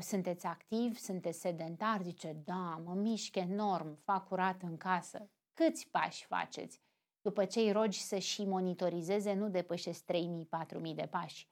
sunteți 0.00 0.46
activi, 0.46 0.98
sunteți 0.98 1.40
sedentari? 1.40 2.02
Zice, 2.02 2.32
da, 2.44 2.82
mă 2.84 2.94
mișc 2.94 3.36
enorm, 3.36 3.94
fac 3.94 4.28
curat 4.28 4.62
în 4.62 4.76
casă. 4.76 5.30
Câți 5.54 5.88
pași 5.88 6.24
faceți? 6.24 6.80
După 7.20 7.44
ce 7.44 7.60
îi 7.60 7.72
rogi 7.72 8.00
să 8.00 8.18
și 8.18 8.44
monitorizeze, 8.44 9.32
nu 9.32 9.48
depășesc 9.48 10.04
3.000-4.000 10.04 10.94
de 10.94 11.06
pași. 11.10 11.48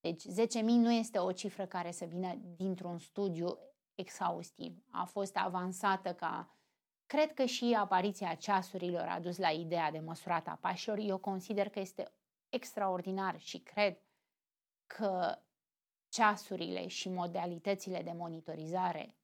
Deci 0.00 0.22
10.000 0.22 0.62
nu 0.62 0.92
este 0.92 1.18
o 1.18 1.32
cifră 1.32 1.66
care 1.66 1.90
să 1.90 2.04
vină 2.04 2.34
dintr-un 2.56 2.98
studiu 2.98 3.58
exhaustiv. 3.94 4.84
A 4.90 5.04
fost 5.04 5.36
avansată 5.36 6.14
ca... 6.14 6.56
Cred 7.06 7.32
că 7.32 7.44
și 7.44 7.76
apariția 7.78 8.34
ceasurilor 8.34 9.06
a 9.08 9.20
dus 9.20 9.38
la 9.38 9.50
ideea 9.50 9.90
de 9.90 9.98
măsurat 9.98 10.48
a 10.48 10.58
pașilor. 10.60 10.98
Eu 10.98 11.18
consider 11.18 11.68
că 11.68 11.80
este 11.80 12.12
extraordinar 12.48 13.38
și 13.38 13.58
cred 13.58 13.98
că 14.86 15.38
ceasurile 16.12 16.86
și 16.86 17.08
modalitățile 17.08 18.02
de 18.02 18.12
monitorizare 18.12 19.16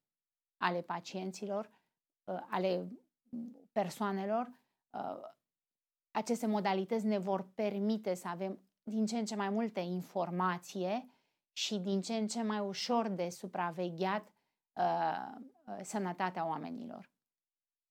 ale 0.57 0.81
pacienților, 0.81 1.71
uh, 2.25 2.47
ale 2.51 2.89
persoanelor, 3.73 4.53
uh, 4.91 5.21
aceste 6.11 6.47
modalități 6.47 7.07
ne 7.07 7.19
vor 7.19 7.49
permite 7.55 8.15
să 8.15 8.29
avem 8.29 8.59
din 8.83 9.07
ce 9.07 9.19
în 9.19 9.25
ce 9.25 9.37
mai 9.37 9.49
multe 9.49 9.81
informație 9.81 11.15
și 11.53 11.79
din 11.79 12.01
ce 12.01 12.15
în 12.15 12.27
ce 12.27 12.43
mai 12.43 12.59
ușor 12.59 13.09
de 13.09 13.29
supravegheat 13.29 14.33
uh, 14.73 15.83
sănătatea 15.83 16.47
oamenilor. 16.47 17.11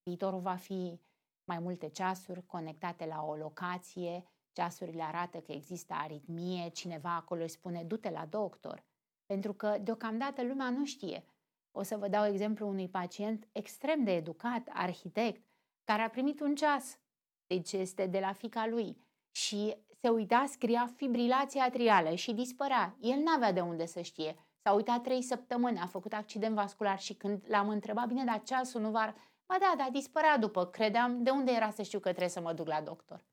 Viitorul 0.03 0.39
va 0.39 0.55
fi 0.55 0.99
mai 1.43 1.59
multe 1.59 1.89
ceasuri 1.89 2.45
conectate 2.45 3.05
la 3.05 3.23
o 3.23 3.35
locație, 3.35 4.23
ceasurile 4.51 5.03
arată 5.03 5.39
că 5.39 5.51
există 5.51 5.93
aritmie, 5.93 6.69
cineva 6.69 7.15
acolo 7.15 7.41
îi 7.41 7.49
spune 7.49 7.83
du-te 7.83 8.09
la 8.09 8.25
doctor. 8.25 8.86
Pentru 9.27 9.53
că 9.53 9.77
deocamdată 9.81 10.43
lumea 10.43 10.69
nu 10.69 10.85
știe. 10.85 11.25
O 11.71 11.83
să 11.83 11.97
vă 11.97 12.07
dau 12.07 12.25
exemplu 12.25 12.67
unui 12.67 12.89
pacient 12.89 13.47
extrem 13.51 14.03
de 14.03 14.11
educat, 14.11 14.69
arhitect, 14.73 15.45
care 15.83 16.01
a 16.01 16.09
primit 16.09 16.39
un 16.39 16.55
ceas. 16.55 16.99
Deci 17.47 17.71
este 17.71 18.05
de 18.05 18.19
la 18.19 18.33
fica 18.33 18.67
lui. 18.67 18.97
Și 19.31 19.75
se 20.01 20.09
uita, 20.09 20.45
scria 20.47 20.93
fibrilație 20.95 21.61
atrială 21.61 22.15
și 22.15 22.33
dispărea. 22.33 22.95
El 22.99 23.19
n-avea 23.19 23.51
de 23.51 23.59
unde 23.59 23.85
să 23.85 24.01
știe. 24.01 24.35
S-a 24.61 24.73
uitat 24.73 25.01
trei 25.01 25.21
săptămâni, 25.21 25.79
a 25.79 25.85
făcut 25.85 26.13
accident 26.13 26.55
vascular 26.55 26.99
și 26.99 27.13
când 27.13 27.43
l-am 27.47 27.69
întrebat, 27.69 28.07
bine, 28.07 28.23
dar 28.23 28.43
ceasul 28.43 28.81
nu 28.81 28.91
va... 28.91 29.15
Ba 29.45 29.55
da, 29.59 29.73
da, 29.77 29.89
dispărea 29.91 30.37
după. 30.37 30.65
Credeam, 30.65 31.23
de 31.23 31.29
unde 31.29 31.51
era 31.51 31.69
să 31.69 31.81
știu 31.81 31.99
că 31.99 32.09
trebuie 32.09 32.29
să 32.29 32.41
mă 32.41 32.53
duc 32.53 32.67
la 32.67 32.81
doctor? 32.81 33.25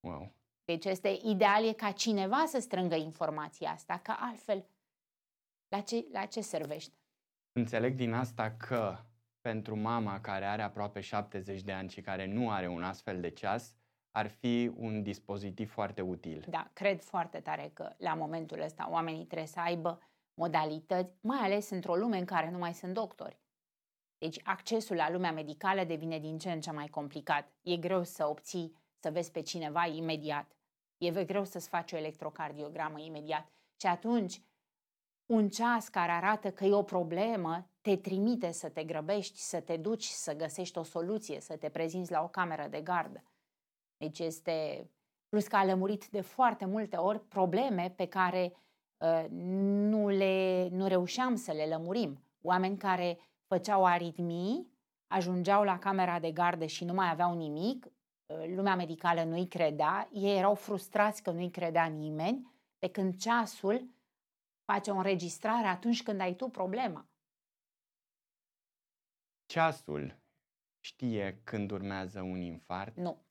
Wow. 0.00 0.32
Deci 0.64 0.84
este 0.84 1.18
ideal 1.22 1.64
e 1.64 1.72
ca 1.72 1.90
cineva 1.90 2.44
să 2.46 2.58
strângă 2.58 2.94
informația 2.94 3.70
asta, 3.70 3.98
că 3.98 4.14
altfel 4.18 4.64
la 5.70 5.80
ce, 5.80 6.06
la 6.12 6.24
ce 6.24 6.40
servește? 6.40 6.94
Înțeleg 7.52 7.94
din 7.94 8.12
asta 8.12 8.50
că 8.50 8.98
pentru 9.40 9.76
mama 9.76 10.20
care 10.20 10.44
are 10.44 10.62
aproape 10.62 11.00
70 11.00 11.62
de 11.62 11.72
ani 11.72 11.88
și 11.88 12.00
care 12.00 12.26
nu 12.26 12.50
are 12.50 12.68
un 12.68 12.82
astfel 12.82 13.20
de 13.20 13.30
ceas, 13.30 13.74
ar 14.10 14.28
fi 14.28 14.72
un 14.76 15.02
dispozitiv 15.02 15.70
foarte 15.70 16.00
util. 16.00 16.44
Da, 16.48 16.70
cred 16.72 17.02
foarte 17.02 17.40
tare 17.40 17.70
că 17.74 17.94
la 17.98 18.14
momentul 18.14 18.60
ăsta 18.60 18.88
oamenii 18.90 19.24
trebuie 19.24 19.48
să 19.48 19.60
aibă 19.60 20.00
modalități, 20.34 21.18
mai 21.20 21.38
ales 21.38 21.70
într-o 21.70 21.96
lume 21.96 22.18
în 22.18 22.24
care 22.24 22.50
nu 22.50 22.58
mai 22.58 22.74
sunt 22.74 22.94
doctori. 22.94 23.40
Deci 24.18 24.40
accesul 24.44 24.96
la 24.96 25.10
lumea 25.10 25.32
medicală 25.32 25.84
devine 25.84 26.18
din 26.18 26.38
ce 26.38 26.52
în 26.52 26.60
ce 26.60 26.70
mai 26.70 26.86
complicat. 26.86 27.52
E 27.62 27.76
greu 27.76 28.02
să 28.02 28.26
obții, 28.26 28.76
să 28.98 29.10
vezi 29.10 29.30
pe 29.30 29.40
cineva 29.40 29.86
imediat. 29.86 30.56
E 30.98 31.24
greu 31.24 31.44
să-ți 31.44 31.68
faci 31.68 31.92
o 31.92 31.96
electrocardiogramă 31.96 33.00
imediat. 33.00 33.52
Și 33.80 33.86
atunci, 33.86 34.42
un 35.30 35.48
ceas 35.48 35.88
care 35.88 36.10
arată 36.12 36.50
că 36.50 36.64
e 36.64 36.72
o 36.72 36.82
problemă 36.82 37.68
te 37.80 37.96
trimite 37.96 38.50
să 38.50 38.68
te 38.68 38.84
grăbești, 38.84 39.38
să 39.38 39.60
te 39.60 39.76
duci, 39.76 40.04
să 40.04 40.34
găsești 40.34 40.78
o 40.78 40.82
soluție, 40.82 41.40
să 41.40 41.56
te 41.56 41.68
prezinți 41.68 42.10
la 42.10 42.22
o 42.22 42.28
cameră 42.28 42.66
de 42.70 42.80
gardă. 42.80 43.24
Deci 43.96 44.18
este, 44.18 44.88
plus 45.28 45.46
că 45.46 45.56
a 45.56 45.64
lămurit 45.64 46.08
de 46.08 46.20
foarte 46.20 46.64
multe 46.64 46.96
ori 46.96 47.20
probleme 47.20 47.92
pe 47.96 48.06
care 48.06 48.52
uh, 48.96 49.24
nu, 49.90 50.08
le, 50.08 50.68
nu 50.70 50.86
reușeam 50.86 51.34
să 51.34 51.52
le 51.52 51.66
lămurim. 51.66 52.22
Oameni 52.42 52.76
care 52.76 53.18
făceau 53.46 53.84
aritmii, 53.84 54.72
ajungeau 55.06 55.62
la 55.62 55.78
camera 55.78 56.18
de 56.18 56.30
gardă 56.30 56.66
și 56.66 56.84
nu 56.84 56.92
mai 56.92 57.10
aveau 57.10 57.36
nimic, 57.36 57.86
uh, 57.86 58.54
lumea 58.54 58.76
medicală 58.76 59.22
nu-i 59.22 59.46
credea, 59.46 60.08
ei 60.12 60.36
erau 60.36 60.54
frustrați 60.54 61.22
că 61.22 61.30
nu-i 61.30 61.50
credea 61.50 61.84
nimeni, 61.84 62.52
pe 62.78 62.88
când 62.88 63.16
ceasul 63.16 63.98
face 64.72 64.90
o 64.90 64.96
înregistrare 64.96 65.66
atunci 65.66 66.02
când 66.02 66.20
ai 66.20 66.34
tu 66.34 66.48
problema. 66.48 67.08
Ceasul 69.46 70.20
știe 70.80 71.40
când 71.44 71.70
urmează 71.70 72.20
un 72.20 72.40
infart? 72.40 72.96
Nu. 72.96 73.24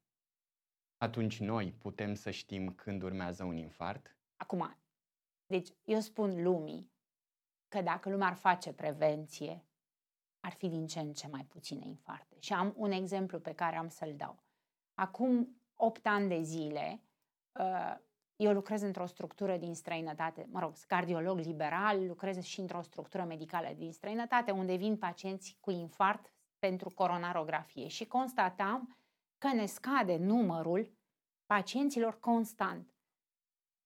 Atunci 0.97 1.39
noi 1.39 1.71
putem 1.71 2.13
să 2.13 2.31
știm 2.31 2.73
când 2.73 3.01
urmează 3.01 3.43
un 3.43 3.55
infart? 3.55 4.17
Acum, 4.35 4.77
deci 5.45 5.69
eu 5.83 5.99
spun 5.99 6.43
lumii 6.43 6.91
că 7.67 7.81
dacă 7.81 8.09
lumea 8.09 8.27
ar 8.27 8.35
face 8.35 8.73
prevenție, 8.73 9.65
ar 10.39 10.51
fi 10.51 10.69
din 10.69 10.87
ce 10.87 10.99
în 10.99 11.13
ce 11.13 11.27
mai 11.27 11.45
puține 11.45 11.85
infarte. 11.87 12.35
Și 12.39 12.53
am 12.53 12.73
un 12.77 12.91
exemplu 12.91 13.39
pe 13.39 13.53
care 13.53 13.75
am 13.75 13.87
să-l 13.87 14.15
dau. 14.15 14.43
Acum 14.93 15.61
8 15.75 16.05
ani 16.05 16.27
de 16.27 16.41
zile, 16.41 17.01
uh, 17.59 17.97
eu 18.39 18.53
lucrez 18.53 18.81
într-o 18.81 19.05
structură 19.05 19.57
din 19.57 19.75
străinătate, 19.75 20.47
mă 20.51 20.59
rog, 20.59 20.73
cardiolog 20.87 21.37
liberal, 21.37 22.07
lucrez 22.07 22.43
și 22.43 22.59
într-o 22.59 22.81
structură 22.81 23.23
medicală 23.23 23.73
din 23.77 23.91
străinătate, 23.91 24.51
unde 24.51 24.75
vin 24.75 24.97
pacienți 24.97 25.57
cu 25.59 25.71
infart 25.71 26.31
pentru 26.59 26.89
coronarografie 26.89 27.87
și 27.87 28.05
constatam 28.05 28.97
că 29.37 29.47
ne 29.47 29.65
scade 29.65 30.17
numărul 30.17 30.91
pacienților 31.45 32.19
constant 32.19 32.93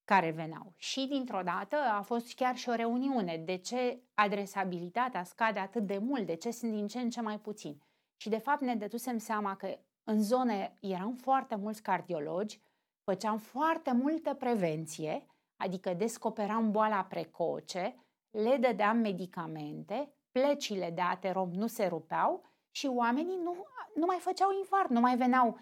care 0.04 0.30
veneau. 0.30 0.72
Și 0.76 1.06
dintr-o 1.06 1.42
dată 1.42 1.76
a 1.76 2.02
fost 2.02 2.34
chiar 2.34 2.56
și 2.56 2.68
o 2.68 2.74
reuniune. 2.74 3.36
De 3.36 3.56
ce 3.56 4.02
adresabilitatea 4.14 5.24
scade 5.24 5.58
atât 5.58 5.86
de 5.86 5.98
mult? 5.98 6.26
De 6.26 6.34
ce 6.34 6.50
sunt 6.50 6.72
din 6.72 6.86
ce 6.86 6.98
în 7.00 7.10
ce 7.10 7.20
mai 7.20 7.38
puțini? 7.38 7.82
Și 8.16 8.28
de 8.28 8.38
fapt 8.38 8.60
ne 8.60 8.74
dădusem 8.74 9.18
seama 9.18 9.56
că 9.56 9.78
în 10.04 10.22
zone 10.22 10.76
eram 10.80 11.14
foarte 11.14 11.54
mulți 11.54 11.82
cardiologi, 11.82 12.60
făceam 13.04 13.38
foarte 13.38 13.92
multă 13.92 14.34
prevenție, 14.34 15.26
adică 15.56 15.94
descoperam 15.94 16.70
boala 16.70 17.04
precoce, 17.04 17.96
le 18.30 18.56
dădeam 18.56 18.96
medicamente, 18.96 20.14
plecile 20.30 20.90
de 20.90 21.00
aterom 21.00 21.50
nu 21.50 21.66
se 21.66 21.86
rupeau 21.86 22.44
și 22.70 22.86
oamenii 22.86 23.36
nu, 23.36 23.66
nu 23.94 24.04
mai 24.06 24.18
făceau 24.20 24.56
infart, 24.58 24.88
nu 24.88 25.00
mai 25.00 25.16
veneau 25.16 25.48
uh, 25.48 25.56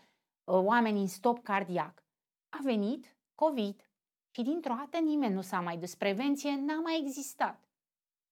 oamenii 0.45 1.01
în 1.01 1.07
stop 1.07 1.43
cardiac. 1.43 2.05
A 2.49 2.59
venit 2.63 3.17
COVID 3.35 3.91
și 4.31 4.43
dintr-o 4.43 4.75
dată 4.75 4.99
nimeni 4.99 5.35
nu 5.35 5.41
s-a 5.41 5.61
mai 5.61 5.77
dus. 5.77 5.95
Prevenție 5.95 6.57
n-a 6.57 6.81
mai 6.81 6.99
existat. 7.01 7.69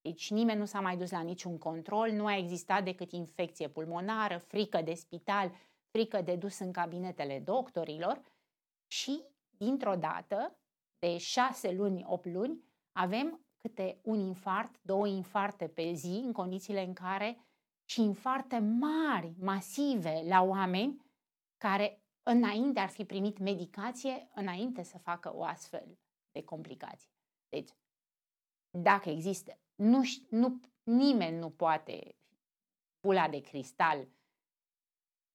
Deci 0.01 0.31
nimeni 0.31 0.59
nu 0.59 0.65
s-a 0.65 0.81
mai 0.81 0.97
dus 0.97 1.11
la 1.11 1.21
niciun 1.21 1.59
control, 1.59 2.11
nu 2.11 2.27
a 2.27 2.37
existat 2.37 2.85
decât 2.85 3.13
infecție 3.13 3.69
pulmonară, 3.69 4.39
frică 4.39 4.83
de 4.83 4.95
spital, 4.95 5.53
frică 5.91 6.23
de 6.23 6.37
dus 6.37 6.59
în 6.59 6.73
cabinetele 6.73 7.39
doctorilor 7.39 8.23
și, 8.93 9.25
dintr-o 9.57 9.95
dată, 9.95 10.59
de 10.99 11.19
șase 11.19 11.73
luni, 11.73 12.05
opt 12.07 12.27
luni, 12.27 12.65
avem 12.93 13.41
câte 13.61 14.01
un 14.03 14.19
infart, 14.19 14.83
două 14.83 15.07
infarte 15.07 15.69
pe 15.69 15.93
zi, 15.93 16.23
în 16.25 16.33
condițiile 16.33 16.85
în 16.85 16.93
care 16.93 17.45
și 17.85 18.01
infarte 18.01 18.59
mari, 18.59 19.35
masive 19.39 20.23
la 20.27 20.43
oameni 20.43 21.05
care 21.57 22.03
înainte 22.23 22.81
ar 22.81 22.89
fi 22.89 23.05
primit 23.05 23.39
medicație, 23.39 24.31
înainte 24.35 24.83
să 24.83 24.99
facă 24.99 25.37
o 25.37 25.45
astfel 25.45 25.99
de 26.31 26.45
complicație. 26.45 27.11
Deci, 27.49 27.71
dacă 28.71 29.09
există, 29.09 29.59
nu, 29.75 30.03
nu, 30.31 30.61
nimeni 30.83 31.39
nu 31.39 31.51
poate 31.51 32.17
pula 33.01 33.29
de 33.29 33.41
cristal, 33.41 34.09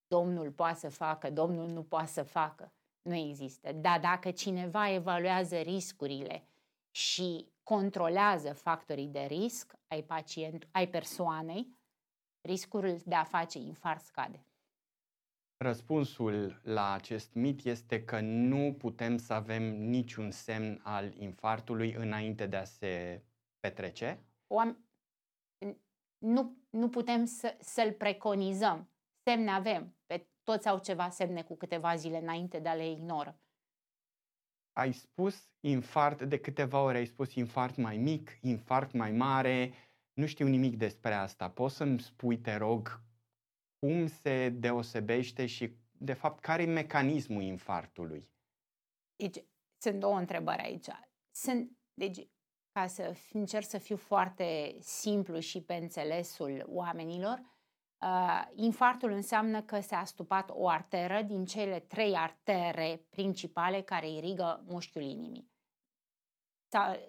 Domnul 0.07 0.51
poate 0.51 0.79
să 0.79 0.89
facă, 0.89 1.31
Domnul 1.31 1.69
nu 1.69 1.83
poate 1.83 2.07
să 2.07 2.23
facă 2.23 2.74
nu 3.05 3.15
există. 3.15 3.71
Dar 3.71 3.99
dacă 3.99 4.31
cineva 4.31 4.89
evaluează 4.89 5.57
riscurile 5.57 6.47
și 6.91 7.47
controlează 7.63 8.53
factorii 8.53 9.07
de 9.07 9.19
risc 9.19 9.73
ai, 9.87 10.03
pacient, 10.03 10.67
ai 10.71 10.87
persoanei, 10.87 11.77
riscul 12.41 13.01
de 13.05 13.15
a 13.15 13.23
face 13.23 13.57
infart 13.57 14.01
scade. 14.01 14.45
Răspunsul 15.57 16.61
la 16.63 16.91
acest 16.91 17.33
mit 17.33 17.65
este 17.65 18.03
că 18.03 18.19
nu 18.19 18.75
putem 18.77 19.17
să 19.17 19.33
avem 19.33 19.63
niciun 19.63 20.31
semn 20.31 20.79
al 20.83 21.13
infartului 21.17 21.93
înainte 21.93 22.47
de 22.47 22.55
a 22.55 22.63
se 22.63 23.23
petrece? 23.59 24.19
Oam- 24.47 24.77
nu, 26.17 26.57
nu 26.69 26.89
putem 26.89 27.25
să, 27.25 27.57
să-l 27.59 27.91
preconizăm. 27.91 28.89
Semne 29.23 29.51
avem. 29.51 29.94
Pe 30.45 30.51
toți 30.51 30.67
au 30.67 30.79
ceva 30.79 31.09
semne 31.09 31.43
cu 31.43 31.55
câteva 31.55 31.95
zile 31.95 32.17
înainte, 32.17 32.59
dar 32.59 32.75
le 32.75 32.89
ignoră. 32.89 33.39
ai 34.73 34.91
spus 34.93 35.49
infart, 35.59 36.21
de 36.21 36.39
câteva 36.39 36.81
ori 36.81 36.97
ai 36.97 37.05
spus 37.05 37.33
infart 37.33 37.75
mai 37.75 37.97
mic, 37.97 38.37
infart 38.41 38.91
mai 38.91 39.11
mare, 39.11 39.73
nu 40.13 40.25
știu 40.25 40.47
nimic 40.47 40.77
despre 40.77 41.13
asta. 41.13 41.49
Poți 41.49 41.75
să-mi 41.75 41.99
spui, 41.99 42.37
te 42.37 42.55
rog, 42.55 43.01
cum 43.79 44.07
se 44.07 44.49
deosebește 44.49 45.45
și, 45.45 45.77
de 45.91 46.13
fapt, 46.13 46.39
care 46.39 46.61
e 46.61 46.65
mecanismul 46.65 47.41
infartului? 47.41 48.29
Deci, 49.15 49.45
sunt 49.81 49.99
două 49.99 50.17
întrebări 50.17 50.61
aici. 50.61 50.87
Sunt, 51.35 51.77
deci, 51.93 52.27
ca 52.71 52.87
să 52.87 53.17
încerc 53.31 53.65
să 53.65 53.77
fiu 53.77 53.97
foarte 53.97 54.77
simplu 54.79 55.39
și 55.39 55.61
pe 55.61 55.73
înțelesul 55.73 56.65
oamenilor, 56.67 57.54
uh, 58.01 58.47
infartul 58.53 59.11
înseamnă 59.11 59.61
că 59.61 59.79
s-a 59.79 60.03
stupat 60.03 60.49
o 60.53 60.67
arteră 60.67 61.21
din 61.21 61.45
cele 61.45 61.79
trei 61.79 62.15
artere 62.15 63.05
principale 63.09 63.81
care 63.81 64.09
irigă 64.09 64.63
mușchiul 64.67 65.01
inimii. 65.01 65.53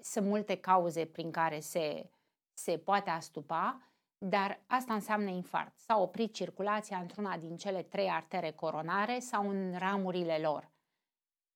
Sunt 0.03 0.27
multe 0.27 0.57
cauze 0.57 1.05
prin 1.05 1.31
care 1.31 1.61
se, 1.61 2.11
se 2.53 2.79
poate 2.79 3.11
astupa, 3.11 3.87
dar 4.18 4.61
asta 4.66 4.94
înseamnă 4.94 5.31
infart. 5.31 5.79
S-a 5.79 5.99
oprit 5.99 6.35
circulația 6.35 6.99
într-una 6.99 7.37
din 7.37 7.57
cele 7.57 7.83
trei 7.83 8.11
artere 8.11 8.51
coronare 8.51 9.18
sau 9.18 9.49
în 9.49 9.79
ramurile 9.79 10.38
lor. 10.38 10.70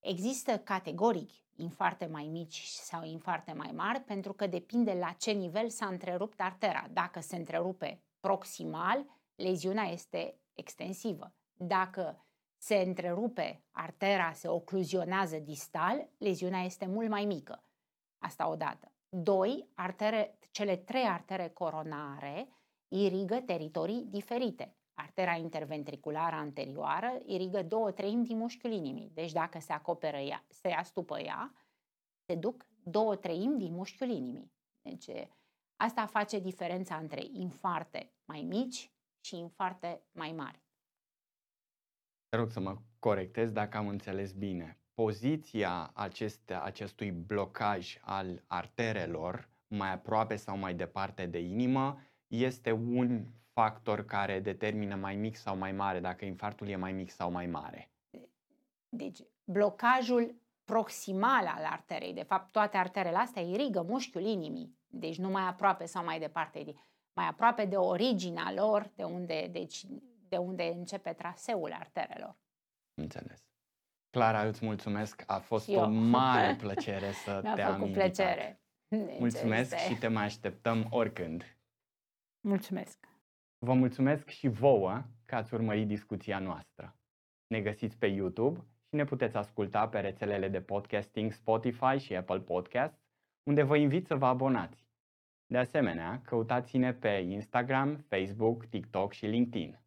Există 0.01 0.59
categoric 0.59 1.31
infarte 1.57 2.07
mai 2.07 2.27
mici 2.27 2.62
sau 2.62 3.05
infarte 3.05 3.53
mai 3.53 3.73
mari 3.75 4.01
pentru 4.01 4.33
că 4.33 4.47
depinde 4.47 4.93
la 4.93 5.12
ce 5.12 5.31
nivel 5.31 5.69
s-a 5.69 5.87
întrerupt 5.87 6.40
artera. 6.40 6.87
Dacă 6.93 7.21
se 7.21 7.37
întrerupe 7.37 8.03
proximal, 8.21 9.20
leziunea 9.40 9.85
este 9.85 10.40
extensivă. 10.55 11.35
Dacă 11.55 12.26
se 12.57 12.76
întrerupe 12.76 13.64
artera, 13.70 14.33
se 14.33 14.48
ocluzionează 14.48 15.38
distal, 15.38 16.09
leziunea 16.18 16.62
este 16.62 16.87
mult 16.87 17.09
mai 17.09 17.24
mică. 17.24 17.64
Asta 18.18 18.48
odată. 18.48 18.92
Doi, 19.09 19.68
artere, 19.74 20.38
cele 20.50 20.76
trei 20.76 21.05
artere 21.05 21.48
coronare 21.48 22.48
irigă 22.88 23.40
teritorii 23.40 24.05
diferite. 24.05 24.74
Artera 24.94 25.35
interventriculară 25.35 26.37
anterioară 26.37 27.20
irigă 27.26 27.62
două 27.62 27.90
treimi 27.90 28.24
din 28.24 28.37
mușchiul 28.37 28.72
inimii. 28.72 29.11
Deci 29.14 29.33
dacă 29.33 29.59
se 29.59 29.72
acoperă 29.72 30.16
ea, 30.16 30.44
se 30.48 30.68
astupă 30.68 31.18
ea, 31.20 31.55
se 32.26 32.35
duc 32.35 32.66
două 32.83 33.16
treimi 33.16 33.59
din 33.59 33.72
mușchiul 33.72 34.09
inimii. 34.09 34.53
Deci 34.83 35.09
asta 35.76 36.07
face 36.07 36.38
diferența 36.38 36.96
între 36.96 37.22
infarte 37.33 38.12
mai 38.24 38.42
mici 38.42 38.92
și 39.21 39.37
infarte 39.37 40.03
mai 40.13 40.33
mari. 40.33 40.63
Te 42.29 42.37
rog 42.37 42.51
să 42.51 42.61
mă 42.61 42.77
corectez 42.99 43.51
dacă 43.51 43.77
am 43.77 43.89
înțeles 43.89 44.33
bine. 44.33 44.79
Poziția 44.95 45.91
aceste, 45.95 46.55
acestui 46.55 47.11
blocaj 47.11 47.99
al 48.01 48.45
arterelor 48.47 49.49
mai 49.67 49.93
aproape 49.93 50.37
sau 50.37 50.57
mai 50.57 50.75
departe 50.75 51.27
de 51.27 51.39
inimă 51.39 52.01
este 52.27 52.73
un 52.73 53.27
factor 53.53 54.05
care 54.05 54.41
determină 54.41 54.95
mai 54.95 55.17
mic 55.17 55.37
sau 55.37 55.57
mai 55.57 55.73
mare, 55.73 56.01
dacă 56.01 56.25
infarctul 56.25 56.69
e 56.69 56.77
mai 56.77 56.93
mic 56.93 57.11
sau 57.11 57.31
mai 57.31 57.47
mare. 57.47 57.91
Deci, 58.89 59.19
blocajul 59.45 60.35
proximal 60.65 61.47
al 61.47 61.65
arterei, 61.65 62.13
de 62.13 62.23
fapt 62.23 62.53
toate 62.53 62.77
arterele 62.77 63.17
astea 63.17 63.43
irigă 63.43 63.83
mușchiul 63.83 64.23
inimii, 64.23 64.79
deci 64.87 65.19
nu 65.19 65.29
mai 65.31 65.43
aproape 65.49 65.85
sau 65.85 66.05
mai 66.05 66.19
departe, 66.19 66.65
mai 67.21 67.29
aproape 67.29 67.65
de 67.65 67.77
originea 67.77 68.53
lor, 68.53 68.91
de 68.95 69.05
unde, 69.05 69.49
deci, 69.53 69.85
de 70.29 70.37
unde 70.37 70.63
începe 70.63 71.13
traseul 71.13 71.73
arterelor. 71.73 72.37
Înțeles. 72.95 73.45
Clara, 74.11 74.43
îți 74.47 74.65
mulțumesc, 74.65 75.23
a 75.27 75.39
fost 75.39 75.69
o 75.69 75.89
mare 75.89 76.57
plăcere 76.57 77.13
să 77.13 77.41
te 77.55 77.63
am 77.63 77.81
invitat. 77.81 78.03
plăcere. 78.03 78.61
Mulțumesc 79.19 79.77
și 79.77 79.95
te 79.99 80.09
mai 80.09 80.25
așteptăm 80.25 80.87
oricând. 80.91 81.59
Mulțumesc! 82.41 83.09
Vă 83.59 83.73
mulțumesc 83.73 84.29
și 84.29 84.49
vouă 84.49 85.03
că 85.25 85.35
ați 85.35 85.55
urmărit 85.55 85.87
discuția 85.87 86.39
noastră. 86.39 86.97
Ne 87.47 87.61
găsiți 87.61 87.99
pe 87.99 88.07
YouTube 88.07 88.59
și 88.59 88.95
ne 88.95 89.05
puteți 89.05 89.37
asculta 89.37 89.89
pe 89.89 90.01
rețelele 90.01 90.49
de 90.49 90.61
podcasting 90.61 91.33
Spotify 91.33 91.99
și 91.99 92.17
Apple 92.17 92.41
Podcasts, 92.41 93.01
unde 93.43 93.63
vă 93.63 93.77
invit 93.77 94.07
să 94.07 94.15
vă 94.15 94.27
abonați. 94.27 94.89
De 95.51 95.59
asemenea, 95.59 96.21
căutați-ne 96.25 96.93
pe 96.93 97.09
Instagram, 97.09 97.97
Facebook, 97.97 98.67
TikTok 98.67 99.13
și 99.13 99.27
LinkedIn. 99.27 99.81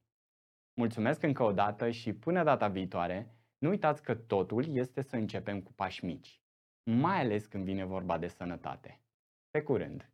Mulțumesc 0.73 1.23
încă 1.23 1.43
o 1.43 1.51
dată 1.51 1.89
și 1.89 2.13
până 2.13 2.43
data 2.43 2.67
viitoare, 2.67 3.35
nu 3.57 3.69
uitați 3.69 4.03
că 4.03 4.15
totul 4.15 4.75
este 4.75 5.01
să 5.01 5.15
începem 5.15 5.61
cu 5.61 5.73
pași 5.73 6.05
mici, 6.05 6.41
mai 6.83 7.19
ales 7.19 7.45
când 7.45 7.63
vine 7.63 7.83
vorba 7.83 8.17
de 8.17 8.27
sănătate. 8.27 9.01
Pe 9.49 9.61
curând! 9.61 9.91
thank 9.91 10.01
you 10.01 10.12